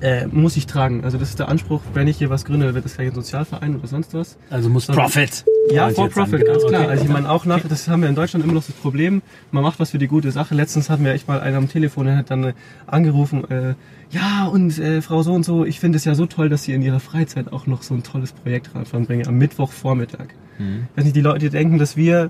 [0.01, 1.03] äh, muss ich tragen.
[1.03, 3.75] Also das ist der Anspruch, wenn ich hier was gründe, wird das gleich ein Sozialverein
[3.75, 4.37] oder sonst was.
[4.49, 5.45] Also muss Sondern- Profit.
[5.71, 6.81] Ja, for profit, ganz klar.
[6.81, 6.91] Okay.
[6.91, 9.21] Also ich meine auch nach, das haben wir in Deutschland immer noch das Problem,
[9.51, 10.53] man macht was für die gute Sache.
[10.53, 12.53] Letztens hatten wir echt mal einen am Telefon, der hat dann äh,
[12.85, 13.73] angerufen, äh,
[14.11, 16.73] ja und äh, Frau so und so, ich finde es ja so toll, dass Sie
[16.73, 20.27] in Ihrer Freizeit auch noch so ein tolles Projekt voranbringen, am Mittwochvormittag.
[20.59, 20.87] Mhm.
[20.95, 22.29] Weiß nicht, die Leute denken, dass wir,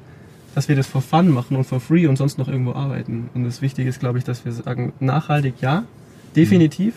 [0.55, 3.29] dass wir das for fun machen und for free und sonst noch irgendwo arbeiten.
[3.33, 5.83] Und das Wichtige ist, glaube ich, dass wir sagen, nachhaltig ja,
[6.37, 6.93] definitiv,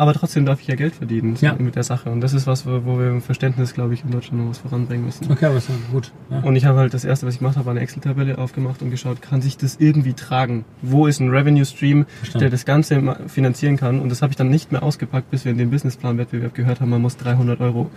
[0.00, 1.54] aber trotzdem darf ich ja Geld verdienen Ja.
[1.58, 2.08] mit der Sache.
[2.10, 5.04] Und das ist was, wo, wir im Verständnis, glaube ich, in Deutschland noch was voranbringen
[5.04, 5.30] müssen.
[5.30, 6.10] Okay, aber ist gut.
[6.30, 6.38] Ja.
[6.40, 9.20] Und ich habe halt das erste, was ich gemacht habe, eine Excel-Tabelle aufgemacht und geschaut,
[9.20, 10.64] kann sich das irgendwie tragen?
[10.80, 14.00] Wo ist ein Revenue-Stream, der das Ganze finanzieren kann?
[14.00, 16.88] Und das habe ich dann nicht mehr ausgepackt, bis wir in den Businessplan-Wettbewerb gehört haben,
[16.88, 17.90] man muss 300 Euro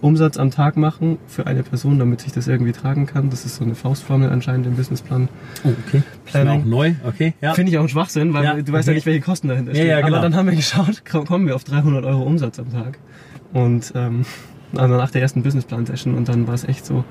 [0.00, 3.28] Umsatz am Tag machen für eine Person, damit sich das irgendwie tragen kann.
[3.28, 5.28] Das ist so eine Faustformel anscheinend im Businessplan.
[5.64, 6.02] Oh, okay.
[6.24, 6.62] Planning.
[6.62, 6.92] auch neu.
[7.06, 7.52] Okay, ja.
[7.54, 8.94] Finde ich auch ein Schwachsinn, weil Ja, du weißt ja okay.
[8.96, 9.88] nicht, welche Kosten dahinter Ja, stehen.
[9.90, 10.16] ja, genau.
[10.16, 12.98] Aber dann haben wir geschaut, ko- kommen wir auf 300 Euro Umsatz am Tag.
[13.52, 14.24] Und ähm,
[14.74, 17.04] also nach der ersten Businessplan-Session und dann war es echt so,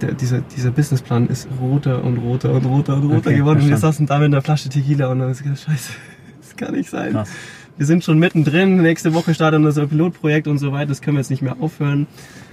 [0.00, 3.60] der, dieser, dieser Businessplan ist roter und roter und roter und roter Okay, geworden.
[3.62, 5.92] Und wir saßen da mit einer Flasche Tequila und dann haben wir gesagt, scheiße,
[6.40, 7.12] das kann nicht sein.
[7.12, 7.30] Krass.
[7.78, 11.20] Wir sind schon mittendrin, nächste Woche startet unser Pilotprojekt und so weiter, das können wir
[11.20, 12.08] jetzt nicht mehr aufhören.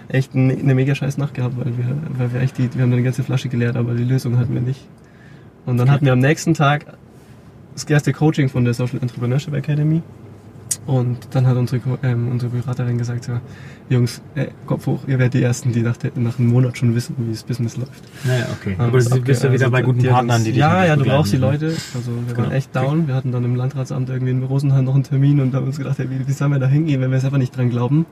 [0.08, 3.02] Echt eine, mega scheiß Nacht gehabt, weil wir, weil wir echt die, wir haben eine
[3.02, 4.88] ganze Flasche geleert, aber die Lösung hatten wir nicht.
[5.66, 6.86] Und dann hatten wir am nächsten Tag
[7.74, 10.04] das erste Coaching von der Social Entrepreneurship Academy.
[10.86, 13.40] Und dann hat unsere, ähm, unsere Beraterin gesagt, so,
[13.90, 16.94] Jungs, äh, Kopf hoch, ihr werdet die Ersten, die nach, der, nach einem Monat schon
[16.94, 18.04] wissen, wie das Business läuft.
[18.24, 18.76] Naja, okay.
[18.78, 20.96] Haben Aber du bist ja wieder also bei guten die Partnern, die dich Ja, ja,
[20.96, 21.68] du brauchst die Leute.
[21.96, 22.56] Also wir waren Genau.
[22.56, 23.08] echt down.
[23.08, 25.98] Wir hatten dann im Landratsamt irgendwie in Rosenheim noch einen Termin und haben uns gedacht,
[25.98, 28.06] hey, wie, wie sollen wir da hingehen, wenn wir selber nicht dran glauben.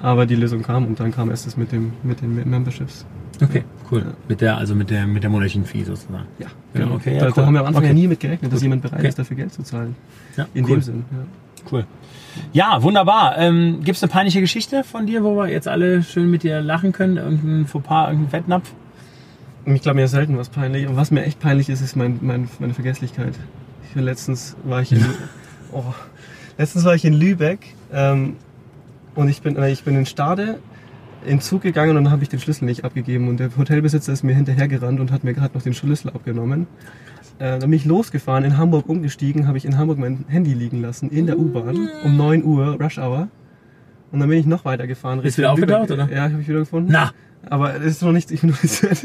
[0.00, 3.04] Aber die Lösung kam und dann kam erst das mit, dem, mit den Memberships.
[3.42, 4.00] Okay, cool.
[4.00, 4.12] Ja.
[4.28, 6.26] Mit der, also mit der, mit der monatlichen Fee sozusagen.
[6.38, 7.46] Ja, Genau, okay, ja, da, cool.
[7.46, 7.88] haben wir am Anfang Okay.
[7.92, 8.62] ja nie mit gerechnet, dass Gut.
[8.64, 9.08] jemand bereit Okay.
[9.08, 9.96] ist, dafür Geld zu zahlen.
[10.36, 10.70] Ja, In cool.
[10.76, 11.04] dem Sinn.
[11.10, 11.18] Ja.
[11.70, 11.86] Cool.
[12.52, 13.36] Ja, wunderbar.
[13.38, 16.60] Ähm, Gibt es eine peinliche Geschichte von dir, wo wir jetzt alle schön mit dir
[16.60, 17.16] lachen können?
[17.16, 18.72] Irgendein Fauxpas, irgendein Fettnapf?
[19.64, 20.86] Ich glaube, mir ist selten was peinlich.
[20.86, 23.34] Und was mir echt peinlich ist, ist mein, mein, meine Vergesslichkeit.
[23.88, 25.04] Ich letztens war ich in,
[25.72, 25.82] oh,
[26.56, 28.36] letztens war ich in Lübeck ähm,
[29.14, 30.58] und ich bin, äh, ich bin in Stade
[31.24, 34.12] in den Zug gegangen und dann habe ich den Schlüssel nicht abgegeben und der Hotelbesitzer
[34.12, 36.66] ist mir hinterhergerannt und hat mir gerade noch den Schlüssel abgenommen.
[37.38, 40.82] Äh, dann bin ich losgefahren, in Hamburg umgestiegen, habe ich in Hamburg mein Handy liegen
[40.82, 43.28] lassen, in der U-Bahn, um 9 Uhr, Rush Hour.
[44.10, 45.22] Und dann bin ich noch weiter gefahren.
[45.22, 46.08] Ist wieder aufgetaucht, oder?
[46.10, 46.88] Ja, habe ich wieder gefunden.
[46.90, 47.12] Na,
[47.48, 48.96] Aber es ist noch nicht, ich bin noch nicht Ende.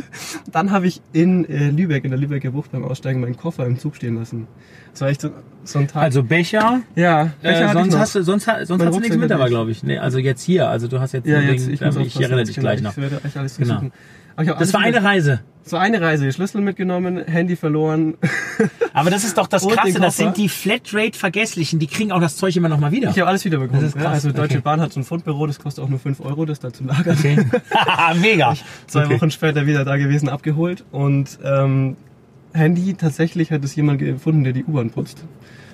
[0.51, 3.77] Dann habe ich in äh, Lübeck, in der Lübecker Bucht beim Aussteigen meinen Koffer im
[3.77, 4.47] Zug stehen lassen.
[4.91, 5.29] Das war echt so,
[5.65, 6.03] so ein Tag.
[6.03, 6.81] also Becher.
[6.95, 9.49] ja, Becher Äh, hatte ich sonst hast du, sonst, sonst hast du nichts mit dabei,
[9.49, 9.83] glaube ich.
[9.83, 10.69] Nee, also jetzt hier.
[10.69, 12.81] Also du hast jetzt ja, jetzt, wegen- ich, ich aufpassen, erinnere jetzt, dich genau, gleich
[12.81, 12.91] noch.
[12.91, 13.81] Ich werde euch alles Genau.
[14.41, 15.41] ich Das war eine Reise.
[15.63, 16.29] Das war eine Reise.
[16.33, 18.15] Schlüssel mitgenommen, Handy verloren.
[18.93, 19.99] Aber das ist doch das Krasse.
[20.01, 21.79] Das sind die Flatrate-Vergesslichen.
[21.79, 23.09] Die kriegen auch das Zeug immer noch mal wieder.
[23.11, 23.81] Ich habe alles wiederbekommen.
[23.81, 24.61] Das ist krass, ja, also Deutsche okay.
[24.63, 27.15] Bahn hat so ein Fundbüro, das kostet auch nur 5 Euro, das da zu lagern.
[27.17, 27.37] Okay.
[28.21, 28.55] Mega.
[28.87, 29.15] Zwei Okay.
[29.15, 30.83] Wochen später wieder da gewesen, abgeholt.
[30.91, 31.95] Und ähm,
[32.53, 35.23] Handy, tatsächlich hat es jemand gefunden, der die U-Bahn putzt.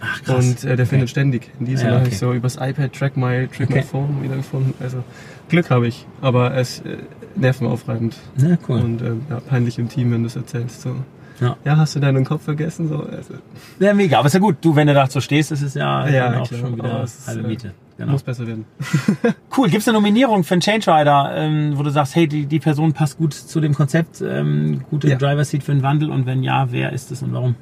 [0.02, 0.46] Ach, krass.
[0.46, 1.82] Und äh, der findet ständig Handys.
[1.82, 2.14] Ja, und dann habe okay.
[2.14, 3.84] ich so übers iPad Track My, Track My Okay.
[3.84, 4.74] Phone wieder gefunden.
[4.80, 5.04] Also
[5.50, 6.98] Glück habe ich, aber es äh,
[7.36, 8.16] nervenaufreibend.
[8.38, 8.80] Na, cool.
[8.82, 10.82] Und ähm, ja, peinlich im Team, wenn du es erzählst.
[10.82, 10.96] So.
[11.42, 11.56] Ja.
[11.64, 12.90] ja, hast du deinen Kopf vergessen?
[12.90, 13.36] So, also,
[13.80, 14.20] Ja, mega.
[14.20, 14.58] Aber ist ja gut.
[14.62, 16.60] Du, wenn du da so stehst, ist es ja, Ja, auch klar.
[16.60, 17.74] schon wieder ist, halbe äh, Miete.
[17.98, 18.12] Genau.
[18.14, 18.66] Muss besser werden.
[19.58, 19.70] Cool.
[19.70, 22.60] Gibt es eine Nominierung für einen Change Rider, ähm, wo du sagst, hey, die, die
[22.60, 25.16] Person passt gut zu dem Konzept, ähm, gute Ja.
[25.18, 27.56] Driver Seat für den Wandel und wenn ja, wer ist es und warum?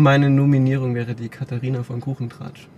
[0.00, 2.68] Meine Nominierung wäre die Katharina von Kuchentratsch.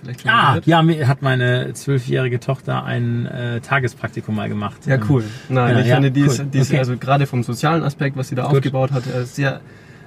[0.00, 0.66] Vielleicht schon Ah, gehört?
[0.66, 4.86] ja, mir hat meine zwölfjährige Tochter ein äh, Tagespraktikum mal gemacht.
[4.86, 5.22] Ja, cool.
[5.50, 6.28] Nein, Ja, ich ja, finde, die cool.
[6.28, 6.78] ist, die ist Okay.
[6.78, 8.56] also gerade vom sozialen Aspekt, was sie da Gut.
[8.56, 9.60] aufgebaut hat, äh, sehr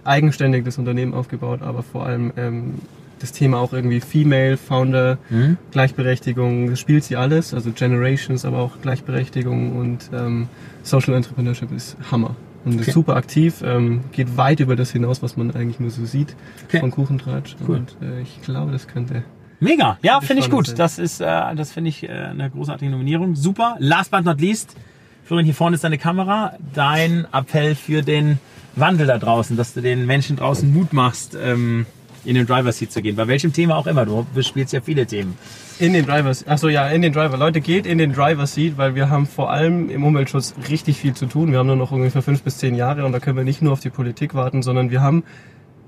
[0.05, 2.73] eigenständig das Unternehmen aufgebaut, aber vor allem ähm,
[3.19, 5.57] das Thema auch irgendwie Female Founder, Mhm.
[5.69, 10.47] Gleichberechtigung, das spielt sie alles, also Generations, aber auch Gleichberechtigung und ähm,
[10.81, 12.35] Social Entrepreneurship ist Hammer.
[12.65, 12.87] Und Okay.
[12.89, 16.35] ist super aktiv, ähm, geht weit über das hinaus, was man eigentlich nur so sieht
[16.65, 16.79] Okay.
[16.79, 17.55] von Kuchentratsch.
[17.67, 17.77] Cool.
[17.77, 19.23] Und äh, ich glaube, das könnte.
[19.59, 20.67] Mega, ja, finde ich gut.
[20.67, 20.75] sein.
[20.75, 23.35] Das ist, äh, das finde ich äh, eine großartige Nominierung.
[23.35, 23.75] Super.
[23.79, 24.75] Last but not least,
[25.23, 26.53] Florian, hier vorne ist deine Kamera.
[26.73, 28.39] Dein Appell für den
[28.75, 31.85] Wandel da draußen, dass du den Menschen draußen Mut machst, ähm,
[32.25, 33.15] in den Driver Seat zu gehen.
[33.15, 34.05] Bei welchem Thema auch immer.
[34.05, 35.37] Du bespielst ja viele Themen.
[35.79, 37.37] In den Drivers, achso ja, in den Driver.
[37.37, 41.13] Leute, geht in den Driver Seat, weil wir haben vor allem im Umweltschutz richtig viel
[41.13, 41.51] zu tun.
[41.51, 43.73] Wir haben nur noch ungefähr fünf bis zehn Jahre und da können wir nicht nur
[43.73, 45.23] auf die Politik warten, sondern wir haben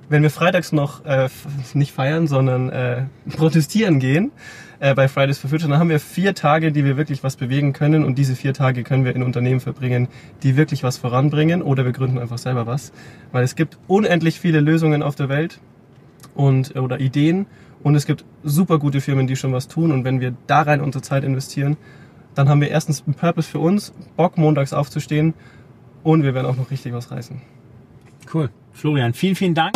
[0.10, 1.28] wenn wir freitags noch äh,
[1.74, 3.04] nicht feiern, sondern äh,
[3.36, 4.32] protestieren gehen
[4.80, 7.74] äh, bei Fridays for Future, dann haben wir vier Tage, die wir wirklich was bewegen
[7.74, 10.08] können und diese vier Tage können wir in Unternehmen verbringen,
[10.44, 12.92] die wirklich was voranbringen oder wir gründen einfach selber was,
[13.32, 15.60] weil es gibt unendlich viele Lösungen auf der Welt
[16.38, 17.48] und oder Ideen
[17.84, 20.80] und es gibt super gute Firmen, die schon was tun und wenn wir da rein
[20.80, 21.76] unsere Zeit investieren,
[22.36, 25.34] dann haben wir erstens einen Purpose für uns, Bock montags aufzustehen
[26.04, 27.42] und wir werden auch noch richtig was reißen.
[28.34, 28.50] Cool.
[28.72, 29.76] Florian, vielen, vielen Dank.